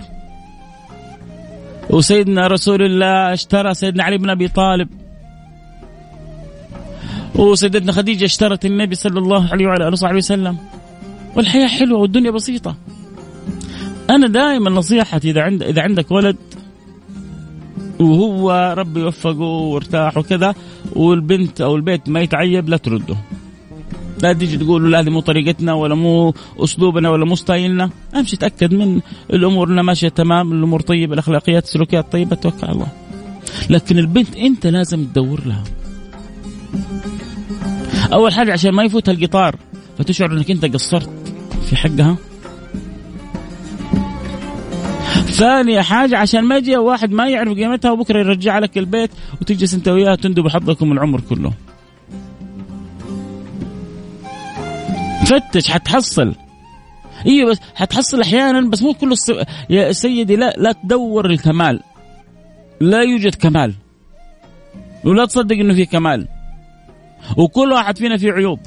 وسيدنا 1.89 2.47
رسول 2.47 2.81
الله 2.81 3.33
اشترى 3.33 3.73
سيدنا 3.73 4.03
علي 4.03 4.17
بن 4.17 4.29
أبي 4.29 4.47
طالب. 4.47 4.89
وسيدتنا 7.35 7.91
خديجة 7.91 8.25
اشترت 8.25 8.65
النبي 8.65 8.95
صلى 8.95 9.19
الله 9.19 9.51
عليه 9.51 9.67
وعلى 9.67 9.83
آله 9.83 9.91
وصحبه 9.91 10.17
وسلم. 10.17 10.57
والحياة 11.35 11.67
حلوة 11.67 11.99
والدنيا 11.99 12.31
بسيطة. 12.31 12.75
أنا 14.09 14.27
دائما 14.27 14.69
نصيحتي 14.69 15.29
إذا 15.29 15.41
عند 15.41 15.63
إذا 15.63 15.81
عندك 15.81 16.11
ولد 16.11 16.37
وهو 17.99 18.75
ربي 18.77 18.99
يوفقه 18.99 19.41
وارتاح 19.41 20.17
وكذا 20.17 20.55
والبنت 20.95 21.61
أو 21.61 21.75
البيت 21.75 22.09
ما 22.09 22.19
يتعيب 22.19 22.69
لا 22.69 22.77
ترده. 22.77 23.15
لا 24.23 24.33
تيجي 24.33 24.57
تقول 24.57 24.91
لا 24.91 24.99
هذه 24.99 25.09
مو 25.09 25.19
طريقتنا 25.19 25.73
ولا 25.73 25.95
مو 25.95 26.33
أسلوبنا 26.57 27.09
ولا 27.09 27.25
مو 27.25 27.35
ستايلنا. 27.35 27.89
أمشي 28.15 28.37
تأكد 28.37 28.73
من 28.73 29.01
الأمور 29.33 29.69
إنها 29.69 29.83
ماشية 29.83 30.09
تمام 30.09 30.51
الأمور 30.51 30.81
طيبة 30.81 31.13
الأخلاقيات 31.13 31.63
السلوكيات 31.63 32.11
طيبة 32.11 32.35
توكل 32.35 32.67
على 32.67 32.71
الله. 32.71 32.87
لكن 33.69 33.97
البنت 33.97 34.35
أنت 34.35 34.67
لازم 34.67 35.05
تدور 35.05 35.41
لها. 35.45 35.63
أول 38.13 38.33
حاجة 38.33 38.51
عشان 38.51 38.71
ما 38.71 38.83
يفوتها 38.83 39.11
القطار 39.11 39.55
فتشعر 39.97 40.31
إنك 40.31 40.51
أنت 40.51 40.65
قصرت. 40.65 41.09
في 41.65 41.75
حقها 41.75 42.17
ثاني 45.25 45.83
حاجة 45.83 46.17
عشان 46.17 46.43
ما 46.43 46.57
يجي 46.57 46.77
واحد 46.77 47.11
ما 47.11 47.29
يعرف 47.29 47.53
قيمتها 47.53 47.91
وبكرة 47.91 48.19
يرجع 48.19 48.59
لك 48.59 48.77
البيت 48.77 49.11
وتجلس 49.41 49.73
انت 49.73 49.87
وياه 49.87 50.15
تندب 50.15 50.47
حظكم 50.47 50.91
العمر 50.91 51.21
كله. 51.21 51.53
فتش 55.25 55.71
حتحصل. 55.71 56.35
إيوه 57.25 57.51
بس 57.51 57.59
حتحصل 57.75 58.21
أحيانا 58.21 58.69
بس 58.69 58.83
مو 58.83 58.93
كله. 58.93 59.15
يا 59.69 59.91
سيدي 59.91 60.35
لا 60.35 60.53
لا 60.57 60.71
تدور 60.71 61.25
الكمال. 61.25 61.79
لا 62.81 63.01
يوجد 63.01 63.35
كمال. 63.35 63.73
ولا 65.05 65.25
تصدق 65.25 65.55
إنه 65.55 65.73
في 65.73 65.85
كمال. 65.85 66.27
وكل 67.37 67.71
واحد 67.71 67.97
فينا 67.97 68.17
فيه 68.17 68.31
عيوب. 68.31 68.59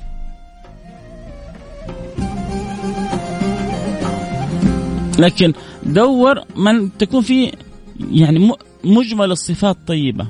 لكن 5.22 5.52
دور 5.82 6.40
من 6.56 6.98
تكون 6.98 7.22
فيه 7.22 7.50
يعني 8.10 8.52
مجمل 8.84 9.30
الصفات 9.30 9.76
طيبة. 9.86 10.26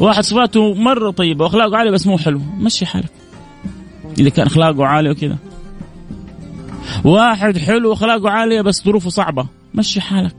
واحد 0.00 0.24
صفاته 0.24 0.74
مرة 0.74 1.10
طيبة 1.10 1.44
وأخلاقه 1.44 1.76
عالية 1.76 1.90
بس 1.90 2.06
مو 2.06 2.18
حلو. 2.18 2.40
مشي 2.58 2.86
حالك. 2.86 3.10
إذا 4.18 4.28
كان 4.28 4.46
أخلاقه 4.46 4.86
عالية 4.86 5.10
وكذا. 5.10 5.38
واحد 7.04 7.58
حلو 7.58 7.90
وأخلاقه 7.90 8.30
عالية 8.30 8.60
بس 8.60 8.84
ظروفه 8.84 9.10
صعبة. 9.10 9.46
مشي 9.74 10.00
حالك. 10.00 10.34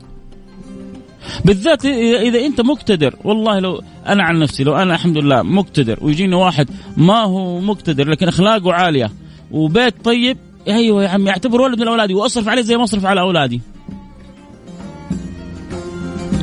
بالذات 1.44 1.84
إذا 1.84 2.46
أنت 2.46 2.60
مقتدر 2.60 3.16
والله 3.24 3.58
لو 3.58 3.82
أنا 4.06 4.24
عن 4.24 4.38
نفسي 4.38 4.64
لو 4.64 4.76
أنا 4.76 4.94
الحمد 4.94 5.18
لله 5.18 5.42
مقتدر 5.42 5.98
ويجيني 6.02 6.34
واحد 6.34 6.68
ما 6.96 7.22
هو 7.22 7.60
مقتدر 7.60 8.08
لكن 8.08 8.28
أخلاقه 8.28 8.72
عالية 8.72 9.10
وبيت 9.50 10.04
طيب 10.04 10.36
أيوه 10.68 11.04
يا 11.04 11.08
عمي 11.08 11.30
اعتبر 11.30 11.60
ولد 11.60 11.80
من 11.80 11.88
أولادي 11.88 12.14
وأصرف 12.14 12.48
عليه 12.48 12.62
زي 12.62 12.76
ما 12.76 12.84
أصرف 12.84 13.06
على 13.06 13.20
أولادي. 13.20 13.60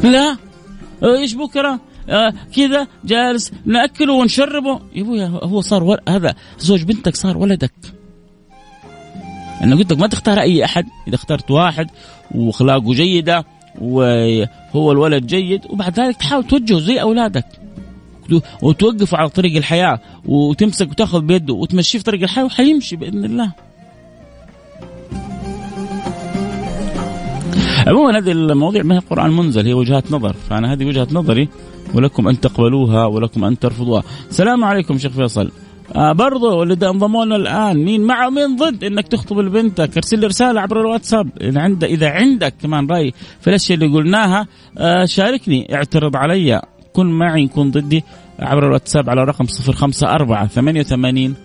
لا 0.04 0.38
إيش 1.04 1.34
بكرة؟ 1.34 1.80
آه 2.10 2.34
كذا 2.56 2.88
جالس 3.06 3.52
نأكله 3.66 4.14
ونشربه. 4.14 4.80
يا 4.96 5.02
ابويا 5.02 5.28
هو 5.28 5.62
صار 5.62 5.84
ول... 5.84 5.98
هذا 6.10 6.36
زوج 6.60 6.84
بنتك 6.84 7.16
صار 7.16 7.38
ولدك. 7.38 7.74
أنا 9.62 9.76
قلت 9.76 9.92
لك 9.92 10.00
ما 10.00 10.08
تختار 10.08 10.40
أي 10.40 10.66
أحد 10.66 10.86
إذا 11.08 11.16
اخترت 11.16 11.52
واحد 11.52 11.90
وأخلاقه 12.36 12.94
جيدة 12.94 13.46
وهو 13.82 14.92
الولد 14.92 15.28
جيد 15.28 15.62
وبعد 15.70 16.00
ذلك 16.00 16.16
تحاول 16.16 16.48
توجهه 16.48 16.80
زي 16.80 17.02
أولادك. 17.02 17.46
وتوقفه 18.62 19.18
على 19.18 19.30
طريق 19.30 19.56
الحياة 19.56 20.00
وتمسك 20.26 20.90
وتأخذ 20.90 21.22
بيده 21.22 21.54
وتمشيه 21.54 22.00
في 22.00 22.06
طريق 22.06 22.22
الحياة 22.22 22.46
وحيمشي 22.46 22.96
بإذن 22.96 23.26
الله. 23.26 23.65
عموما 27.88 28.18
هذه 28.18 28.32
المواضيع 28.32 28.84
ما 28.84 28.96
هي 28.96 29.00
قرآن 29.00 29.32
منزل 29.32 29.66
هي 29.66 29.74
وجهات 29.74 30.12
نظر. 30.12 30.34
فأنا 30.50 30.74
هذه 30.74 30.86
وجهة 30.86 31.08
نظري 31.12 31.50
ولكم 31.94 32.28
أن 32.28 32.40
تقبلوها 32.40 33.06
ولكم 33.06 33.44
أن 33.44 33.60
ترفضوها. 33.60 34.04
السلام 34.30 34.64
عليكم 34.64 34.98
شيخ 34.98 35.12
فيصل. 35.12 35.52
آه 35.96 36.12
برضو 36.12 36.64
اللي 36.64 36.90
انضموا 36.90 37.26
لنا 37.26 37.36
الآن 37.36 37.86
مين 37.86 38.02
مع 38.02 38.28
ومين 38.28 38.56
ضد 38.56 38.84
إنك 38.84 39.08
تخطب 39.08 39.40
لبنتك 39.40 39.98
ارسل 39.98 40.20
لي 40.20 40.28
رسالة 40.28 40.62
عبر 40.62 40.82
الواتساب. 40.82 41.30
اذا 41.42 41.62
عند 41.62 41.84
إذا 41.84 42.10
عندك 42.10 42.54
كمان 42.62 42.88
رأي 42.88 43.14
في 43.42 43.48
الأشياء 43.48 43.80
اللي 43.80 43.98
قلناها 43.98 44.48
آه 44.78 45.06
شاركني. 45.06 45.76
اعترض 45.76 46.16
علي. 46.16 46.62
كن 46.94 47.06
معي 47.06 47.48
كن 47.48 47.72
ضدي 47.72 48.04
عبر 48.40 48.68
الواتساب 48.68 49.10
على 49.10 49.24
رقم 49.24 49.46
054 49.46 50.48
88 50.48 51.36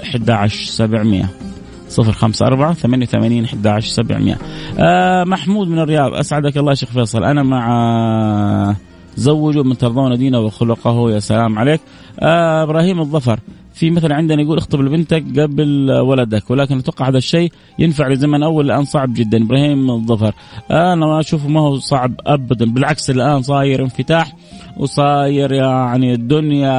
11700 0.00 1.49
صفر 1.90 2.12
خمسة 2.12 2.46
أربعة 2.46 2.72
ثمانية 2.72 3.06
وثمانين 3.06 3.44
أحد 3.44 3.66
عشر 3.66 3.88
سبعمية. 3.88 4.38
آه 4.78 5.24
محمود 5.24 5.68
من 5.68 5.78
الرياض 5.78 6.14
أسعدك 6.14 6.56
الله 6.56 6.74
شيخ 6.74 6.88
فيصل. 6.88 7.24
أنا 7.24 7.42
مع 7.42 8.76
زوجوا 9.16 9.64
من 9.64 9.78
ترضون 9.78 10.18
دينه 10.18 10.38
وخلقه 10.40 11.10
يا 11.10 11.18
سلام 11.18 11.58
عليك. 11.58 11.80
آه 12.20 12.62
إبراهيم 12.62 13.00
الظفر 13.00 13.40
في 13.74 13.90
مثلا 13.90 14.14
عندنا 14.14 14.42
يقول 14.42 14.58
اخطب 14.58 14.80
لبنتك 14.80 15.24
قبل 15.40 15.90
ولدك 15.90 16.50
ولكن 16.50 16.78
أتوقع 16.78 17.08
هذا 17.08 17.18
الشيء 17.18 17.52
ينفع 17.78 18.08
لزمن 18.08 18.42
أول 18.42 18.64
الآن 18.66 18.84
صعب 18.84 19.14
جدا. 19.14 19.44
إبراهيم 19.44 19.90
الظفر 19.90 20.34
أنا 20.70 21.06
ما 21.06 21.20
أشوفه 21.20 21.48
ما 21.48 21.60
هو 21.60 21.78
صعب 21.78 22.12
ابدا 22.26 22.72
بالعكس 22.72 23.10
الآن 23.10 23.42
صاير 23.42 23.82
انفتاح 23.82 24.36
وصاير 24.76 25.52
يعني 25.52 26.14
الدنيا 26.14 26.70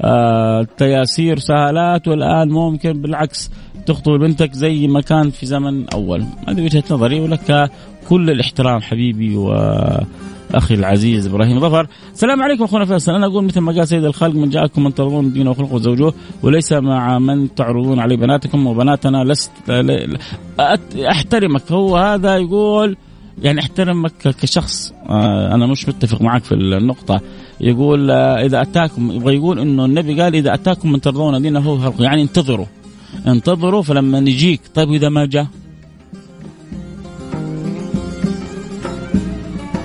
آه 0.00 0.66
تياسير 0.78 1.38
سهالات 1.38 2.08
والآن 2.08 2.48
ممكن 2.48 2.92
بالعكس 2.92 3.50
تخطب 3.86 4.12
بنتك 4.12 4.52
زي 4.52 4.86
ما 4.86 5.00
كان 5.00 5.30
في 5.30 5.46
زمن 5.46 5.88
أول. 5.88 6.24
هذه 6.48 6.64
وجهة 6.64 6.84
نظري 6.90 7.20
ولك 7.20 7.70
كل 8.08 8.30
الاحترام 8.30 8.80
حبيبي 8.80 9.36
و 9.36 9.52
أخي 10.54 10.74
العزيز 10.74 11.26
إبراهيم 11.26 11.60
ظفر. 11.60 11.86
السلام 12.12 12.42
عليكم 12.42 12.64
أخونا 12.64 12.84
فيصل. 12.84 13.14
أنا 13.14 13.26
أقول 13.26 13.44
مثل 13.44 13.60
ما 13.60 13.72
قال 13.72 13.88
سيد 13.88 14.04
الخلق 14.04 14.34
من 14.34 14.50
جاءكم 14.50 14.84
من 14.84 14.94
ترضون 14.94 15.32
دينه 15.32 15.50
وخلقه 15.50 15.78
زوجوه 15.78 16.14
وليس 16.42 16.72
مع 16.72 17.18
من 17.18 17.54
تعرضون 17.54 17.98
عليه 17.98 18.16
بناتكم 18.16 18.66
وبناتنا. 18.66 19.24
لست 19.24 19.52
أحترمك. 21.10 21.72
هو 21.72 21.96
هذا 21.96 22.36
يقول 22.36 22.96
يعني 23.42 23.60
أحترمك 23.60 24.12
كشخص. 24.22 24.92
آه، 25.08 25.54
أنا 25.54 25.66
مش 25.66 25.88
متفق 25.88 26.22
معك 26.22 26.44
في 26.44 26.52
النقطة. 26.52 27.20
يقول 27.60 28.10
آه، 28.10 28.44
إذا 28.46 28.62
أتاكم 28.62 29.10
يبغى 29.10 29.36
يقول 29.36 29.58
إنه 29.58 29.84
النبي 29.84 30.22
قال 30.22 30.34
إذا 30.34 30.54
أتاكم 30.54 30.92
من 30.92 31.00
ترضون 31.00 31.42
دينه 31.42 31.92
يعني 31.98 32.22
انتظروا. 32.22 32.66
انتظروا 33.26 33.82
فلما 33.82 34.20
نجيك 34.20 34.60
طيب 34.74 34.92
اذا 34.92 35.08
ما 35.08 35.26
جاء؟ 35.26 35.46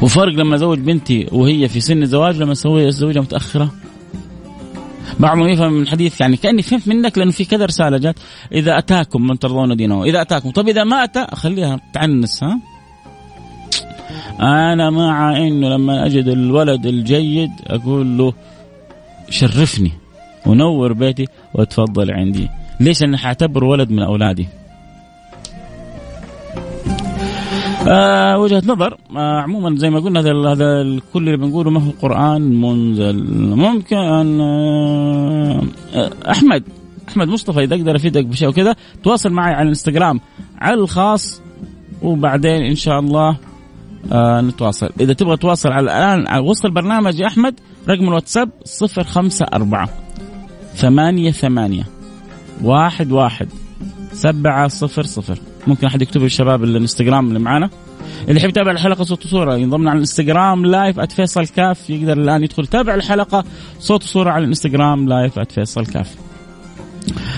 وفرق 0.01 0.33
لما 0.33 0.55
ازوج 0.55 0.79
بنتي 0.79 1.27
وهي 1.31 1.67
في 1.67 1.79
سن 1.79 2.03
الزواج 2.03 2.37
لما 2.37 2.51
أسوي 2.51 2.87
ازوجها 2.87 3.21
متأخرة. 3.21 3.71
بعضهم 5.19 5.47
يفهم 5.47 5.73
من 5.73 5.81
الحديث 5.81 6.21
يعني 6.21 6.37
كأني 6.37 6.61
فهمت 6.61 6.87
منك 6.87 7.17
لأنه 7.17 7.31
في 7.31 7.45
كذا 7.45 7.65
رسالة 7.65 7.97
جات. 7.97 8.15
إذا 8.51 8.77
أتاكم 8.77 9.27
من 9.27 9.39
ترضون 9.39 9.75
دينه 9.75 10.03
إذا 10.03 10.21
أتاكم 10.21 10.51
طب 10.51 10.67
إذا 10.67 10.83
ما 10.83 11.03
أتى 11.03 11.27
خليها 11.33 11.79
تعنس 11.93 12.43
ها؟ 12.43 12.59
أنا 14.39 14.89
مع 14.89 15.37
إنه 15.37 15.69
لما 15.69 16.05
أجد 16.05 16.27
الولد 16.27 16.85
الجيد 16.85 17.51
أقول 17.67 18.17
له 18.17 18.33
شرفني 19.29 19.91
ونور 20.45 20.93
بيتي 20.93 21.27
وتفضل 21.53 22.11
عندي. 22.11 22.49
ليش 22.81 23.03
أنا 23.03 23.17
حاعتبره 23.17 23.65
ولد 23.67 23.91
من 23.91 24.03
أولادي؟ 24.03 24.47
آه 27.87 28.37
وجهة 28.39 28.63
نظر. 28.65 28.97
آه 29.17 29.41
عموما 29.41 29.75
زي 29.77 29.89
ما 29.89 29.99
قلنا 29.99 30.19
هذا 30.19 30.31
هذا 30.31 30.81
الكل 30.81 31.27
اللي 31.27 31.37
بنقوله 31.37 31.69
ما 31.71 31.79
هو 31.83 31.91
قرآن 32.01 32.61
منزل. 32.61 33.23
ممكن 33.55 33.95
آه 34.41 35.61
أحمد 36.31 36.63
أحمد 37.09 37.27
مصطفى 37.27 37.63
إذا 37.63 37.75
أقدر 37.75 37.95
أفيدك 37.95 38.25
بشيء 38.25 38.47
وكذا 38.47 38.75
تواصل 39.03 39.29
معي 39.29 39.53
على 39.53 39.63
الإنستغرام 39.63 40.19
على 40.59 40.73
الخاص 40.81 41.41
وبعدين 42.01 42.61
إن 42.61 42.75
شاء 42.75 42.99
الله 42.99 43.37
آه 44.11 44.41
نتواصل. 44.41 44.89
إذا 45.01 45.13
تبغى 45.13 45.37
تواصل 45.37 45.69
على 45.69 45.83
الآن 45.83 46.27
على 46.27 46.43
وسط 46.43 46.65
البرنامج 46.65 47.19
يا 47.19 47.27
أحمد 47.27 47.59
رقم 47.89 48.07
الواتساب 48.07 48.49
054 48.81 49.87
ثمانية 50.75 51.31
ثمانية. 51.31 51.83
واحد 52.63 53.11
واحد. 53.11 53.47
سبعة 54.13 54.67
صفر 54.67 55.03
صفر. 55.03 55.39
ممكن 55.67 55.87
أحد 55.87 56.01
يكتب 56.01 56.23
الشباب 56.23 56.63
الإنستغرام 56.63 57.27
اللي 57.27 57.39
معانا. 57.39 57.69
اللي 58.27 58.39
يحب 58.39 58.49
يتابع 58.49 58.71
الحلقة 58.71 59.03
صوت 59.03 59.25
وصورة 59.25 59.55
ينضم 59.55 59.87
على 59.87 59.95
الإنستغرام 59.95 60.65
live 60.65 60.99
@فيصل 60.99 61.47
كاف 61.47 61.89
يقدر 61.89 62.17
الآن 62.17 62.43
يدخل 62.43 62.63
يتابع 62.63 62.95
الحلقة 62.95 63.43
صوت 63.79 64.03
وصورة 64.03 64.29
على 64.29 64.43
الإنستغرام 64.43 65.09
live 65.09 65.39
@فيصل 65.39 65.85
كاف 65.85 66.15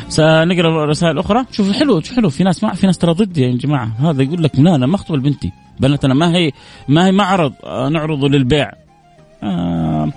سنقرأ 0.09 0.85
رسائل 0.85 1.19
أخرى. 1.19 1.45
شوفوا 1.51 1.73
حلو 1.73 2.01
حلو. 2.15 2.29
في 2.29 2.43
ناس 2.43 2.63
ما 2.63 2.73
في 2.73 2.87
ناس 2.87 2.97
ترى 2.97 3.13
ضدي 3.13 3.41
يا 3.41 3.57
جماعة. 3.57 3.91
هذا 3.99 4.23
يقول 4.23 4.43
لك 4.43 4.59
لا 4.59 4.75
أنا؟ 4.75 4.85
ما 4.85 4.95
أخطب 4.95 5.15
لبنتي 5.15 5.51
بنتنا 5.79 6.13
ما 6.13 6.35
هي 6.35 6.51
ما 6.87 7.05
هي 7.05 7.11
معرض 7.11 7.53
آه، 7.63 7.89
نعرضه 7.89 8.29
للبيع. 8.29 8.71
آه 9.43 10.11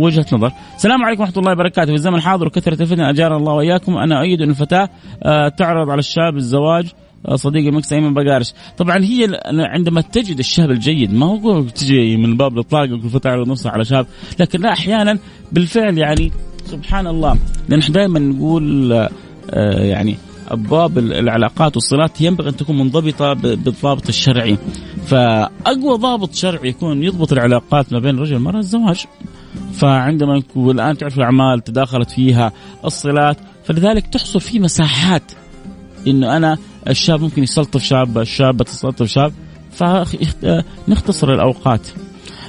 وجهة 0.00 0.26
نظر. 0.32 0.52
السلام 0.76 1.04
عليكم 1.04 1.20
ورحمة 1.20 1.38
الله 1.38 1.52
وبركاته، 1.52 1.86
في 1.86 1.94
الزمن 1.94 2.14
الحاضر 2.14 2.46
وكثرة 2.46 2.82
الفتن. 2.82 3.00
اجار 3.00 3.36
الله 3.36 3.52
وإياكم، 3.52 3.96
أنا 3.96 4.18
اؤيد 4.18 4.42
ان 4.42 4.50
الفتاة. 4.50 4.88
آه 5.22 5.48
تعرض 5.48 5.90
على 5.90 5.98
الشاب 5.98 6.36
الزواج 6.36 6.86
آه 7.28 7.36
صديقي 7.36 7.70
مكس 7.70 7.92
أيمن 7.92 8.14
بقارش، 8.14 8.52
طبعا 8.78 8.96
هي 9.04 9.40
عندما 9.46 10.00
تجد 10.00 10.38
الشاب 10.38 10.70
الجيد 10.70 11.14
ما 11.14 11.26
هو 11.26 11.62
تجي 11.62 12.16
من 12.16 12.36
باب 12.36 12.54
الإطلاق 12.54 12.92
وكل 12.92 13.20
تعرض 13.20 13.48
نفسها 13.48 13.72
على 13.72 13.84
شاب، 13.84 14.06
لكن 14.38 14.60
لا 14.60 14.72
أحيانا 14.72 15.18
بالفعل 15.52 15.98
يعني 15.98 16.32
سبحان 16.64 17.06
الله. 17.06 17.36
نحن 17.68 17.92
دائما 17.92 18.18
نقول 18.18 18.92
آه 18.92 19.08
يعني 19.80 20.16
أبواب 20.48 20.98
العلاقات 20.98 21.76
والصلات 21.76 22.20
ينبغي 22.20 22.48
أن 22.48 22.56
تكون 22.56 22.78
منضبطة 22.78 23.32
بالضابط 23.32 24.08
الشرعي. 24.08 24.58
فأقوى 25.06 25.98
ضابط 25.98 26.34
شرعي 26.34 26.68
يكون 26.68 27.02
يضبط 27.02 27.32
العلاقات 27.32 27.92
ما 27.92 27.98
بين 27.98 28.14
الرجل 28.14 28.34
والمراه 28.34 28.58
الزواج. 28.58 29.06
فعندما 29.72 30.36
يكون 30.36 30.80
الان 30.80 30.98
تعرف 30.98 31.18
الأعمال 31.18 31.64
تداخلت 31.64 32.10
فيها 32.10 32.52
الصلات 32.84 33.36
فلذلك 33.64 34.06
تحصل 34.06 34.40
في 34.40 34.60
مساحات 34.60 35.32
إنه 36.06 36.36
أنا 36.36 36.58
الشاب 36.88 37.20
ممكن 37.20 37.42
يستلطف 37.42 37.82
شاب 37.82 38.18
الشابه 38.18 38.64
تستلطف 38.64 39.06
شاب 39.06 39.32
فنختصر 39.72 41.34
الأوقات. 41.34 41.88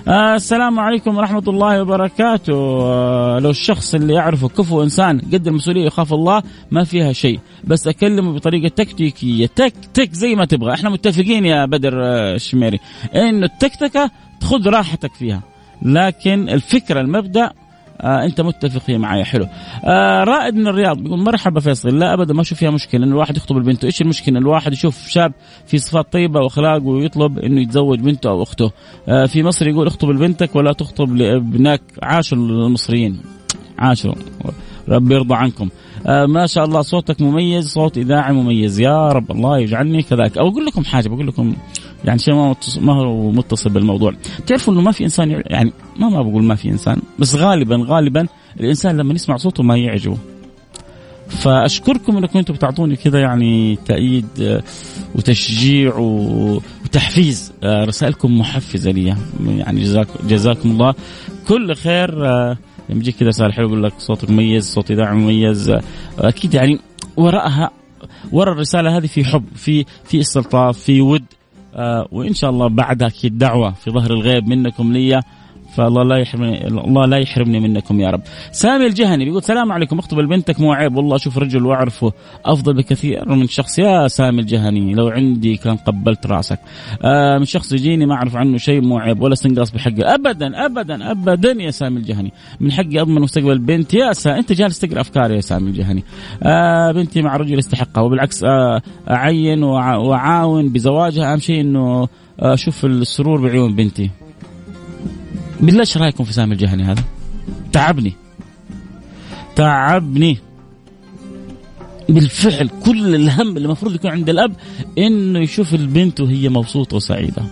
آه 0.07 0.35
السلام 0.35 0.79
عليكم 0.79 1.17
ورحمة 1.17 1.43
الله 1.47 1.81
وبركاته. 1.81 2.53
آه 2.53 3.39
لو 3.39 3.49
الشخص 3.49 3.93
اللي 3.95 4.13
يعرفه 4.13 4.47
كفو 4.47 4.83
إنسان 4.83 5.19
قد 5.19 5.47
المسؤولية 5.47 5.85
يخاف 5.85 6.13
الله 6.13 6.43
ما 6.71 6.83
فيها 6.83 7.13
شيء. 7.13 7.39
بس 7.63 7.87
أكلمه 7.87 8.33
بطريقة 8.33 8.67
تكتيكية. 8.67 9.45
تك 9.45 9.73
تك 9.93 10.13
زي 10.13 10.35
ما 10.35 10.45
تبغى. 10.45 10.73
إحنا 10.73 10.89
متفقين 10.89 11.45
يا 11.45 11.65
بدر 11.65 12.03
آه 12.03 12.35
الشميري. 12.35 12.79
إنه 13.15 13.45
التكتكة 13.45 14.11
خذ 14.43 14.69
راحتك 14.69 15.13
فيها. 15.13 15.41
لكن 15.81 16.49
الفكرة 16.49 17.01
المبدأ 17.01 17.51
آه 18.01 18.25
أنت 18.25 18.41
متفق 18.41 18.81
فيه 18.81 18.97
معي 18.97 19.23
حلو. 19.23 19.47
آه 19.85 20.23
رائد 20.23 20.55
من 20.55 20.67
الرياض 20.67 20.97
بيقول 20.97 21.19
مرحبا 21.19 21.59
فيصل 21.59 21.99
لا 21.99 22.13
أبدا 22.13 22.33
ما 22.33 22.41
أشوف 22.41 22.57
فيها 22.57 22.71
مشكلة 22.71 23.05
إن 23.05 23.11
الواحد 23.11 23.37
يخطب 23.37 23.57
البنت. 23.57 23.85
إيش 23.85 24.01
المشكلة؟ 24.01 24.39
الواحد 24.39 24.73
يشوف 24.73 25.07
شاب 25.07 25.33
في 25.65 25.77
صفات 25.77 26.13
طيبة 26.13 26.39
وأخلاق 26.39 26.83
ويطلب 26.83 27.39
إنه 27.39 27.61
يتزوج 27.61 27.99
بنته 27.99 28.29
أو 28.29 28.43
أخته. 28.43 28.71
آه 29.07 29.25
في 29.25 29.43
مصر 29.43 29.67
يقول 29.67 29.87
اخطب 29.87 30.09
لبنتك 30.09 30.55
ولا 30.55 30.73
تخطب 30.73 31.15
لابنك. 31.15 31.81
عاشوا 32.03 32.37
المصريين. 32.37 33.21
عاشوا. 33.79 34.13
ربي 34.89 35.13
يرضى 35.13 35.35
عنكم. 35.35 35.69
آه 36.07 36.25
ما 36.25 36.45
شاء 36.45 36.65
الله 36.65 36.81
صوتك 36.81 37.21
مميز 37.21 37.67
صوت 37.67 37.97
اذاعي 37.97 38.33
مميز. 38.33 38.79
يا 38.79 39.07
رب 39.07 39.31
الله 39.31 39.59
يجعلني 39.59 40.03
كذلك 40.03 40.37
أو 40.37 40.47
أقول 40.47 40.65
لكم 40.65 40.83
حاجة 40.83 41.09
بقول 41.09 41.27
لكم 41.27 41.55
يعني 42.05 42.19
شيء 42.19 42.33
ما 42.33 42.55
ما 42.79 42.93
هو 42.93 43.31
متصل 43.31 43.69
بالموضوع. 43.69 44.13
تعرفوا 44.47 44.73
إنه 44.73 44.81
ما 44.81 44.91
في 44.91 45.03
إنسان 45.03 45.43
يعني 45.45 45.73
ما 45.99 46.09
ما 46.09 46.21
بقول 46.21 46.43
ما 46.43 46.55
في 46.55 46.69
إنسان 46.69 47.01
بس 47.19 47.35
غالبا 47.35 47.85
غالبا 47.87 48.27
الإنسان 48.59 48.97
لما 48.97 49.13
يسمع 49.13 49.37
صوته 49.37 49.63
ما 49.63 49.77
يعجبه. 49.77 50.17
فأشكركم 51.27 52.17
إنكم 52.17 52.39
أنتم 52.39 52.53
بتعطوني 52.53 52.95
كذا 52.95 53.19
يعني 53.19 53.75
تأييد 53.85 54.27
آه، 54.41 54.63
وتشجيع 55.15 55.95
وتحفيز. 55.97 57.53
آه، 57.63 57.83
رسائلكم 57.85 58.39
محفزة 58.39 58.91
لي. 58.91 59.15
يعني 59.47 59.81
جزاك 59.81 60.07
جزاكم 60.27 60.71
الله. 60.71 60.93
كل 61.47 61.75
خير 61.75 62.27
آه، 62.27 62.57
لما 62.89 62.99
يجيك 62.99 63.15
كذا 63.15 63.29
رسالة 63.29 63.51
حلوة 63.51 63.69
يقول 63.69 63.83
لك 63.83 63.93
صوتك 63.97 64.29
مميز 64.29 64.65
صوت 64.65 64.91
اذاعي 64.91 65.15
مميز. 65.15 65.73
أكيد 66.19 66.53
يعني 66.53 66.79
وراءها 67.17 67.71
ورا 68.31 68.51
الرسالة 68.51 68.97
هذه 68.97 69.05
في 69.05 69.23
حب 69.25 69.43
في 69.55 69.85
في 70.03 70.19
استلطاف 70.19 70.77
في 70.79 71.01
ود. 71.01 71.23
وإن 72.11 72.33
شاء 72.33 72.49
الله 72.49 72.67
بعدها 72.67 73.07
أكيد 73.07 73.37
دعوه 73.37 73.71
في 73.71 73.91
ظهر 73.91 74.11
الغيب 74.11 74.47
منكم 74.47 74.93
لي 74.93 75.21
فالله 75.75 76.03
لا 76.03 76.17
يحرمني 76.17 76.67
الله 76.67 77.05
لا 77.05 77.17
يحرمني 77.17 77.59
منكم 77.59 77.99
يا 78.01 78.09
رب. 78.09 78.21
سامي 78.51 78.85
الجهني 78.85 79.25
بيقول 79.25 79.39
السلام 79.39 79.71
عليكم 79.71 79.99
اخطب 79.99 80.19
لبنتك 80.19 80.59
مو 80.59 80.73
عيب 80.73 80.95
والله 80.95 81.15
أشوف 81.15 81.37
رجل 81.37 81.65
واعرفه 81.65 82.13
أفضل 82.45 82.73
بكثير 82.73 83.29
من 83.29 83.47
شخص 83.47 83.79
يا 83.79 84.07
سامي 84.07 84.41
الجهني 84.41 84.93
لو 84.93 85.07
عندي 85.07 85.57
كان 85.57 85.75
قبلت 85.75 86.27
رأسك. 86.27 86.59
آه 87.03 87.37
من 87.37 87.45
شخص 87.45 87.71
يجيني 87.71 88.05
ما 88.05 88.15
أعرف 88.15 88.35
عنه 88.35 88.57
شيء 88.57 88.81
مو 88.81 88.97
عيب 88.97 89.21
ولا 89.21 89.33
استنقاص 89.33 89.71
بحقه 89.71 90.15
ابدا 90.15 90.65
ابدا 90.65 91.11
ابدا 91.11 91.51
يا 91.51 91.71
سامي 91.71 91.97
الجهني. 91.97 92.33
من 92.59 92.71
حقي 92.71 93.01
أضمن 93.01 93.21
مستقبل 93.21 93.59
بنتي 93.59 93.97
يا 93.97 94.13
سا 94.13 94.37
أنت 94.37 94.53
جالس 94.53 94.79
تقرأ 94.79 95.01
افكاري 95.01 95.35
يا 95.35 95.41
سامي 95.41 95.69
الجهني. 95.69 96.03
آه 96.43 96.91
بنتي 96.91 97.21
مع 97.21 97.37
رجل 97.37 97.59
يستحقها 97.59 98.01
وبالعكس 98.01 98.43
آه 98.43 98.81
أعين 99.09 99.63
وأعاون 99.63 100.69
بزواجها 100.69 101.33
أهم 101.33 101.39
شيء 101.39 101.61
إنه 101.61 102.07
أشوف 102.39 102.85
السرور 102.85 103.41
بعيون 103.41 103.75
بنتي 103.75 104.09
بالله 105.61 105.79
إيش 105.79 105.97
رأيكم 105.97 106.23
في 106.23 106.33
سامي 106.33 106.53
الجهني 106.53 106.83
هذا؟ 106.83 107.03
تعبني. 107.73 108.13
تعبني. 109.55 110.37
بالفعل 112.09 112.69
كل 112.85 113.15
الهم 113.15 113.57
اللي 113.57 113.65
المفروض 113.65 113.95
يكون 113.95 114.11
عند 114.11 114.29
الأب 114.29 114.55
إنه 114.97 115.39
يشوف 115.39 115.73
البنت 115.73 116.21
وهي 116.21 116.49
مبسوطة 116.49 116.95
وسعيدة. 116.95 117.43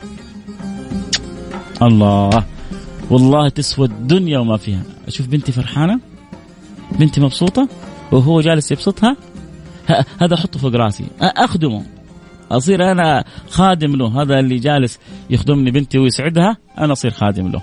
الله. 1.81 2.43
والله 3.09 3.49
تسوى 3.49 3.87
الدنيا 3.87 4.39
وما 4.39 4.57
فيها، 4.57 4.83
أشوف 5.07 5.27
بنتي 5.27 5.51
فرحانة؟ 5.51 5.99
بنتي 6.99 7.21
مبسوطة؟ 7.21 7.69
وهو 8.11 8.41
جالس 8.41 8.71
يبسطها؟ 8.71 9.17
هذا 10.21 10.33
أحطه 10.33 10.59
فوق 10.59 10.75
رأسي. 10.75 11.05
أخدمه. 11.21 11.85
أصير 12.51 12.91
أنا 12.91 13.23
خادم 13.49 13.95
له. 13.95 14.21
هذا 14.21 14.39
اللي 14.39 14.55
جالس 14.59 14.99
يخدمني 15.29 15.71
بنتي 15.71 15.97
ويسعدها 15.97 16.57
أنا 16.77 16.93
أصير 16.93 17.11
خادم 17.11 17.47
له. 17.47 17.61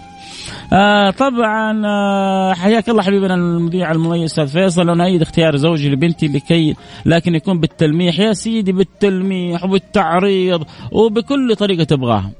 آه 0.73 1.11
طبعا 1.11 1.87
آه 1.87 2.55
حياك 2.55 2.89
الله 2.89 3.03
حبيبنا 3.03 3.35
المذيع 3.35 3.93
المميز 3.93 4.25
أستاذ 4.25 4.49
فيصل. 4.49 4.91
أنا 4.91 5.05
ايد 5.05 5.23
اختيار 5.23 5.57
زوجي 5.57 5.89
لبنتي 5.89 6.29
لكي 6.29 6.75
لكن 7.07 7.35
يكون 7.35 7.61
بالتلميح. 7.61 8.21
يا 8.21 8.33
سيدي 8.33 8.73
بالتلميح 8.73 9.65
وبالتعريض 9.65 10.65
وبكل 10.93 11.57
طريقة 11.57 11.85
تبغاها. 11.85 12.31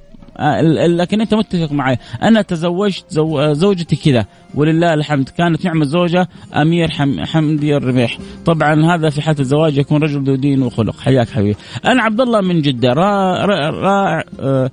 لكن 0.87 1.21
أنت 1.21 1.35
متفق 1.35 1.73
معي. 1.73 1.99
أنا 2.23 2.43
تزوجت 2.43 3.05
زو 3.09 3.53
زوجتي 3.53 3.97
كذا. 3.97 4.27
ولله 4.55 4.95
الحمد. 4.95 5.29
كانت 5.29 5.65
نعمة 5.65 5.85
زوجة 5.85 6.29
أمير 6.55 6.91
حم 6.91 7.25
حمدي 7.25 7.77
الربيح. 7.77 8.19
طبعا 8.45 8.95
هذا 8.95 9.11
في 9.11 9.23
حالة 9.23 9.41
الزواج 9.41 9.79
يكون 9.79 10.03
رجل 10.03 10.25
ذو 10.25 10.35
دين 10.35 10.63
وخلق. 10.63 11.01
حياك 11.01 11.29
حبيبي. 11.29 11.57
أنا 11.85 12.03
عبد 12.03 12.21
الله 12.21 12.41
من 12.41 12.63
جدة. 12.63 12.93
رائع 12.93 13.71
را 13.71 14.25
آه، 14.41 14.71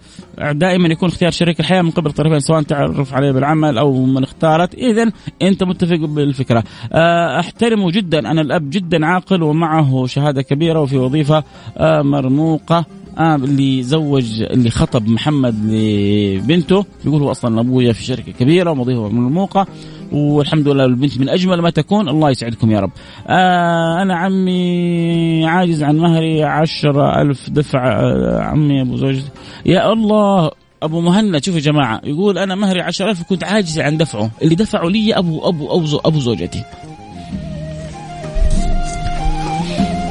دائما 0.51 0.87
يكون 0.87 1.09
اختيار 1.09 1.31
شريك 1.31 1.59
الحياة 1.59 1.81
من 1.81 1.91
قبل 1.91 2.09
الطرفين 2.09 2.39
سواء 2.39 2.61
تعرف 2.61 3.13
عليه 3.13 3.31
بالعمل 3.31 3.77
أو 3.77 4.05
من 4.05 4.23
اختارت. 4.23 4.73
إذا 4.75 5.11
أنت 5.41 5.63
متفق 5.63 6.05
بالفكرة. 6.05 6.63
آه، 6.93 7.39
أحترمه 7.39 7.91
جدا. 7.91 8.19
أنا 8.19 8.41
الأب 8.41 8.69
جدا 8.69 9.05
عاقل 9.05 9.43
ومعه 9.43 10.05
شهادة 10.05 10.41
كبيرة 10.41 10.81
وفي 10.81 10.97
وظيفة 10.97 11.43
مرموقة. 11.81 12.85
آه 13.17 13.35
اللي 13.35 13.83
زوج 13.83 14.41
اللي 14.41 14.69
خطب 14.69 15.07
محمد 15.07 15.55
لبنته. 15.65 16.85
يقول 17.05 17.21
هو 17.21 17.31
أصلا 17.31 17.59
أبويا 17.59 17.93
في 17.93 18.03
شركة 18.03 18.31
كبيرة 18.31 18.71
ومضيفة 18.71 19.09
مرموقه 19.09 19.67
والحمد 20.11 20.67
لله 20.67 20.85
البنت 20.85 21.19
من 21.19 21.29
أجمل 21.29 21.61
ما 21.61 21.69
تكون. 21.69 22.09
الله 22.09 22.29
يسعدكم 22.29 22.71
يا 22.71 22.79
رب. 22.79 22.91
آه 23.27 24.01
أنا 24.01 24.15
عمي 24.15 25.45
عاجز 25.45 25.83
عن 25.83 25.97
مهري. 25.97 26.43
عشرة 26.43 27.21
ألف 27.21 27.49
دفع 27.49 27.99
آه 27.99 28.41
عمي 28.41 28.81
أبو 28.81 28.97
زوجتي. 28.97 29.29
يا 29.65 29.93
الله 29.93 30.51
أبو 30.83 31.01
مهند 31.01 31.43
شوفوا 31.43 31.59
يا 31.59 31.65
جماعة. 31.65 32.01
يقول 32.03 32.37
أنا 32.37 32.55
مهري 32.55 32.81
عشرة 32.81 33.09
ألف 33.09 33.23
كنت 33.23 33.43
عاجز 33.43 33.79
عن 33.79 33.97
دفعه. 33.97 34.31
اللي 34.41 34.55
دفعوا 34.55 34.89
لي 34.89 35.13
أبو 35.13 35.49
أبو 35.49 35.77
أبو, 35.77 35.97
أبو 36.05 36.19
زوجتي. 36.19 36.63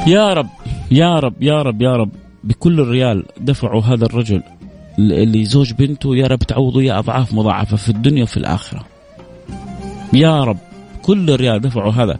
يا 0.06 0.32
رب 0.32 0.48
يا 0.90 1.18
رب 1.18 1.42
يا 1.42 1.62
رب 1.62 1.82
يا 1.82 1.96
رب. 1.96 2.10
بكل 2.44 2.80
الريال 2.80 3.24
دفعوا 3.40 3.82
هذا 3.82 4.04
الرجل 4.04 4.42
اللي 4.98 5.44
زوج 5.44 5.72
بنته 5.72 6.16
يا 6.16 6.26
رب 6.26 6.38
تعوضوا 6.38 6.80
اياه 6.80 6.98
أضعاف 6.98 7.34
مضاعفة 7.34 7.76
في 7.76 7.88
الدنيا 7.88 8.22
وفي 8.22 8.36
الآخرة. 8.36 8.84
يا 10.12 10.44
رب 10.44 10.58
كل 11.02 11.36
ريال 11.36 11.60
دفعوا 11.60 11.92
هذا 11.92 12.18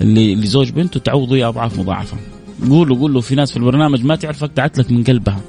لزوج 0.00 0.70
بنته 0.70 1.00
تعوضوا 1.00 1.36
اياه 1.36 1.48
أضعاف 1.48 1.78
مضاعفة. 1.78 2.16
قولوا 2.70 2.96
قولوا 2.96 3.20
في 3.20 3.34
ناس 3.34 3.50
في 3.50 3.56
البرنامج 3.56 4.04
ما 4.04 4.16
تعرفك 4.16 4.50
دعت 4.56 4.78
لك 4.78 4.90
من 4.90 5.04
قلبها. 5.04 5.40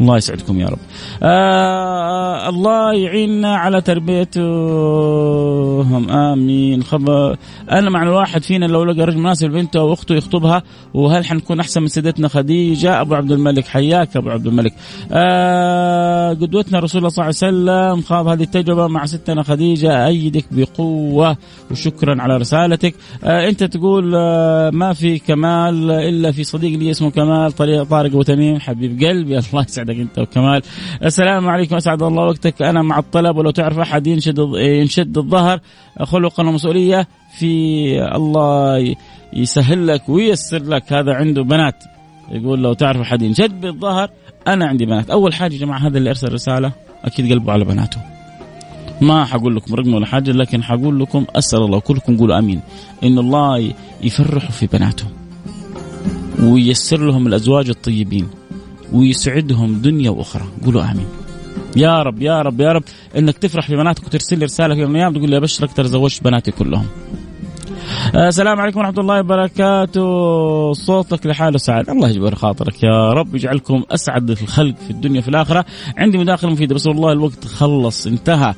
الله 0.00 0.16
يسعدكم 0.16 0.60
يا 0.60 0.66
رب. 0.66 0.78
آه 1.22 2.48
الله 2.48 2.92
يعيننا 2.92 3.56
على 3.56 3.80
تربيتهم. 3.80 4.40
آمين. 6.10 6.82
خبر 6.82 7.36
أنا 7.70 7.90
مع 7.90 8.02
الواحد 8.02 8.42
فينا 8.42 8.66
لو 8.66 8.84
لقى 8.84 9.06
رجل 9.06 9.18
مناسب 9.18 9.48
لبنته 9.48 9.80
أو 9.80 9.92
اخته 9.92 10.14
يخطبها 10.14 10.62
وهل 10.94 11.24
حنكون 11.24 11.60
أحسن 11.60 11.82
من 11.82 11.88
سيدتنا 11.88 12.28
خديجة؟ 12.28 13.00
أبو 13.00 13.14
عبد 13.14 13.32
الملك 13.32 13.66
حياك 13.66 14.16
أبو 14.16 14.30
عبد 14.30 14.46
الملك. 14.46 14.74
آه 15.12 16.30
قدوتنا 16.30 16.78
رسول 16.78 16.98
الله 16.98 17.08
صلى 17.08 17.22
الله 17.22 17.24
عليه 17.24 17.36
وسلم 17.36 18.02
خاض 18.02 18.26
هذه 18.26 18.42
التجربة 18.42 18.86
مع 18.86 19.06
ستنا 19.06 19.42
خديجة. 19.42 20.06
أيدك 20.06 20.44
بقوة 20.50 21.36
وشكرا 21.70 22.22
على 22.22 22.36
رسالتك. 22.36 22.94
آه 23.24 23.48
أنت 23.48 23.64
تقول 23.64 24.12
آه 24.16 24.70
ما 24.70 24.92
في 24.92 25.18
كمال 25.18 25.90
إلا 25.90 26.32
في 26.32 26.44
صديق 26.44 26.78
لي 26.78 26.90
اسمه 26.90 27.10
كمال 27.10 27.52
طارق 27.52 27.86
أبو 27.90 28.22
تميم 28.22 28.60
حبيب 28.60 29.04
قلبي. 29.04 29.38
الله 29.52 29.62
يسعدك. 29.68 29.89
يسعدك 29.90 30.00
انت 30.00 30.18
وكمال. 30.18 30.62
السلام 31.04 31.48
عليكم 31.48 31.76
أسعد 31.76 32.02
الله 32.02 32.24
وقتك. 32.24 32.62
أنا 32.62 32.82
مع 32.82 32.98
الطلب 32.98 33.36
ولو 33.36 33.50
تعرف 33.50 33.78
أحد 33.78 34.06
ينشد 34.06 34.38
ينشد 34.54 35.18
الظهر 35.18 35.60
خلقا 36.02 36.48
ومسؤوليه 36.48 37.08
في 37.38 38.14
الله 38.16 38.94
يسهل 39.32 39.86
لك 39.86 40.08
وييسر 40.08 40.62
لك. 40.62 40.92
هذا 40.92 41.14
عنده 41.14 41.42
بنات. 41.42 41.84
يقول 42.30 42.62
لو 42.62 42.72
تعرف 42.72 43.00
أحد 43.00 43.22
ينشد 43.22 43.60
بالظهر 43.60 44.10
أنا 44.46 44.66
عندي 44.66 44.86
بنات. 44.86 45.10
أول 45.10 45.34
حاجة 45.34 45.54
يا 45.54 45.58
جماعة 45.58 45.78
هذا 45.78 45.98
اللي 45.98 46.10
أرسل 46.10 46.32
رسالة 46.32 46.72
أكيد 47.04 47.32
قلبه 47.32 47.52
على 47.52 47.64
بناته. 47.64 48.00
ما 49.00 49.24
حقول 49.24 49.56
لكم 49.56 49.74
رقم 49.74 49.94
ولا 49.94 50.06
حاجة 50.06 50.30
لكن 50.30 50.62
حقول 50.62 51.00
لكم 51.00 51.24
أسأل 51.36 51.58
الله 51.58 51.80
كلكم 51.80 52.16
قولوا 52.16 52.38
آمين. 52.38 52.60
إن 53.04 53.18
الله 53.18 53.72
يفرحوا 54.02 54.50
في 54.50 54.66
بناتهم 54.66 55.10
وييسر 56.42 57.06
لهم 57.06 57.26
الأزواج 57.26 57.68
الطيبين. 57.68 58.28
ويسعدهم 58.92 59.74
دنيا 59.82 60.10
وأخرى. 60.10 60.44
قولوا 60.64 60.82
آمين. 60.82 61.06
يا 61.76 62.02
رب 62.02 62.22
يا 62.22 62.42
رب 62.42 62.60
يا 62.60 62.72
رب. 62.72 62.82
إنك 63.18 63.38
تفرح 63.38 63.66
في 63.66 63.76
بناتك 63.76 64.06
وترسل 64.06 64.38
لي 64.38 64.44
رسالة 64.44 64.74
في 64.74 64.80
يوم 64.80 64.90
من 64.90 64.96
الأيام 64.96 65.14
تقول 65.14 65.30
لي 65.30 65.36
أبشرك 65.36 65.72
ترى 65.72 65.88
زوجت 65.88 66.24
بناتي 66.24 66.50
كلهم. 66.50 66.86
آه، 68.14 68.28
السلام 68.28 68.60
عليكم 68.60 68.78
ورحمة 68.78 69.00
الله 69.00 69.20
وبركاته. 69.20 70.72
صوتك 70.72 71.26
لحاله 71.26 71.58
سعد. 71.58 71.90
الله 71.90 72.08
يجبر 72.08 72.34
خاطرك 72.34 72.82
يا 72.82 73.12
رب. 73.12 73.34
يجعلكم 73.34 73.82
أسعد 73.90 74.30
الخلق 74.30 74.74
في 74.76 74.90
الدنيا 74.90 75.20
في 75.20 75.28
الآخرة. 75.28 75.64
عندي 75.96 76.18
مداخلة 76.18 76.50
مفيدة 76.50 76.74
بس 76.74 76.86
والله 76.86 77.12
الوقت 77.12 77.44
خلص 77.44 78.06
انتهى. 78.06 78.54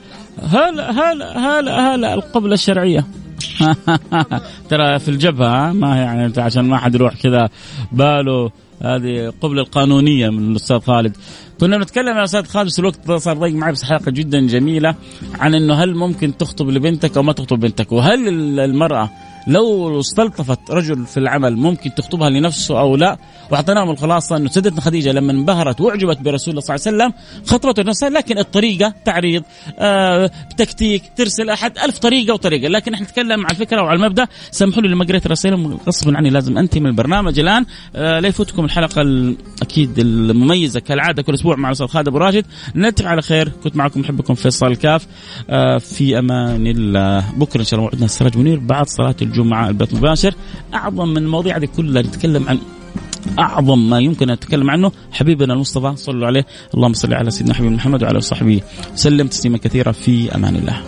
هلا 0.52 0.90
هلا 0.90 1.38
هلا 1.38 1.94
هلا 1.94 2.14
القبلة 2.14 2.54
الشرعية؟ 2.54 3.06
ترى 4.70 4.98
في 4.98 5.08
الجبهة 5.08 5.72
ما 5.72 5.96
يعني 5.96 6.32
عشان 6.36 6.64
ما 6.64 6.78
حد 6.78 6.94
يروح 6.94 7.14
كذا 7.14 7.48
باله. 7.92 8.50
هذه 8.84 9.32
قبلة 9.40 9.62
القانونية 9.62 10.30
من 10.30 10.50
الأستاذ 10.50 10.78
خالد. 10.80 11.16
كنا 11.60 11.78
نتكلم 11.78 12.18
يا 12.18 12.24
أستاذ 12.24 12.44
خالد 12.44 12.70
الوقت 12.78 13.10
صار 13.12 13.38
ضيق 13.38 13.54
معي 13.54 13.72
بس 13.72 13.84
حلقة 13.84 14.10
جدا 14.10 14.46
جميلة 14.46 14.94
عن 15.34 15.54
إنه 15.54 15.74
هل 15.74 15.94
ممكن 15.94 16.36
تخطب 16.36 16.68
لبنتك 16.68 17.16
أو 17.16 17.22
ما 17.22 17.32
تخطب 17.32 17.60
بنتك؟ 17.60 17.92
وهل 17.92 18.28
المرأة 18.60 19.10
لو 19.46 20.00
استلطفت 20.00 20.70
رجل 20.70 21.06
في 21.06 21.16
العمل 21.16 21.56
ممكن 21.56 21.94
تخطبها 21.94 22.30
لنفسه 22.30 22.80
أو 22.80 22.96
لا؟ 22.96 23.18
وأعطيناهم 23.50 23.90
الخلاصة 23.90 24.36
أنه 24.36 24.48
سيدتنا 24.48 24.80
خديجة 24.80 25.12
لما 25.12 25.32
انبهرت 25.32 25.80
وأعجبت 25.80 26.18
برسول 26.18 26.52
الله 26.52 26.60
صلى 26.60 26.76
الله 26.76 27.04
عليه 27.04 27.14
وسلم 27.14 27.42
خطبته 27.46 27.82
لنفسها 27.82 28.08
لكن 28.10 28.38
الطريقة 28.38 28.94
تعريض 29.04 29.42
آه 29.78 30.30
تكتيك 30.56 31.02
ترسل 31.16 31.50
أحد 31.50 31.78
ألف 31.78 31.98
طريقة 31.98 32.34
وطريقة. 32.34 32.68
لكن 32.68 32.94
إحنا 32.94 33.06
نتكلم 33.06 33.46
على 33.46 33.50
الفكرة 33.50 33.82
وعلى 33.82 33.96
المبدأ. 33.96 34.26
سامحوا 34.50 34.82
لي 34.82 34.88
لما 34.88 35.04
قريت 35.04 35.26
رسائلهم 35.26 35.78
غصبا 35.86 36.16
عني 36.16 36.30
لازم 36.30 36.58
أنتهي 36.58 36.80
من 36.80 36.86
البرنامج 36.86 37.38
الآن. 37.38 37.64
آه 37.96 38.20
لا 38.20 38.28
يفوتكم 38.28 38.64
الحلقة 38.64 39.02
أكيد 39.62 39.98
المميزة 39.98 40.80
كالعادة 40.80 41.22
كل 41.22 41.34
أسبوع 41.34 41.56
مع 41.56 41.68
الاستاذ 41.68 41.86
خالد 41.86 42.08
أبو 42.08 42.18
راشد. 42.18 42.44
نلتقي 42.74 43.08
على 43.08 43.22
خير. 43.22 43.52
كنت 43.64 43.76
معكم 43.76 44.00
محبكم 44.00 44.34
فيصل 44.34 44.66
الكاف 44.66 45.06
آه 45.50 45.78
في 45.78 46.18
أمان 46.18 46.66
الله. 46.66 47.24
بكرة 47.36 47.60
إن 47.60 47.66
شاء 47.66 47.78
الله 47.78 47.88
موعدنا 47.88 48.04
السراج 48.04 48.38
منير 48.38 48.58
بعد 48.58 48.88
صلاة 48.88 49.16
الجمعة 49.32 49.68
البث 49.68 49.94
مباشر 49.94 50.34
أعظم 50.74 51.08
من 51.08 51.16
المواضيع 51.16 51.56
هذه 51.56 51.68
كلها 51.76 52.02
نتكلم 52.02 52.48
عن 52.48 52.58
أعظم 53.38 53.90
ما 53.90 53.98
يمكن 53.98 54.30
أن 54.30 54.34
نتكلم 54.34 54.70
عنه 54.70 54.92
حبيبنا 55.12 55.54
المصطفى 55.54 55.96
صلوا 55.96 56.26
عليه. 56.26 56.46
اللهم 56.74 56.92
صل 56.92 57.14
على 57.14 57.30
سيدنا 57.30 57.54
حبيب 57.54 57.72
محمد 57.72 58.02
وعلى 58.02 58.20
صحبه 58.20 58.60
وسلم 58.94 59.26
تسليما 59.26 59.58
كثيرا. 59.58 59.92
في 59.92 60.34
أمان 60.34 60.56
الله. 60.56 60.82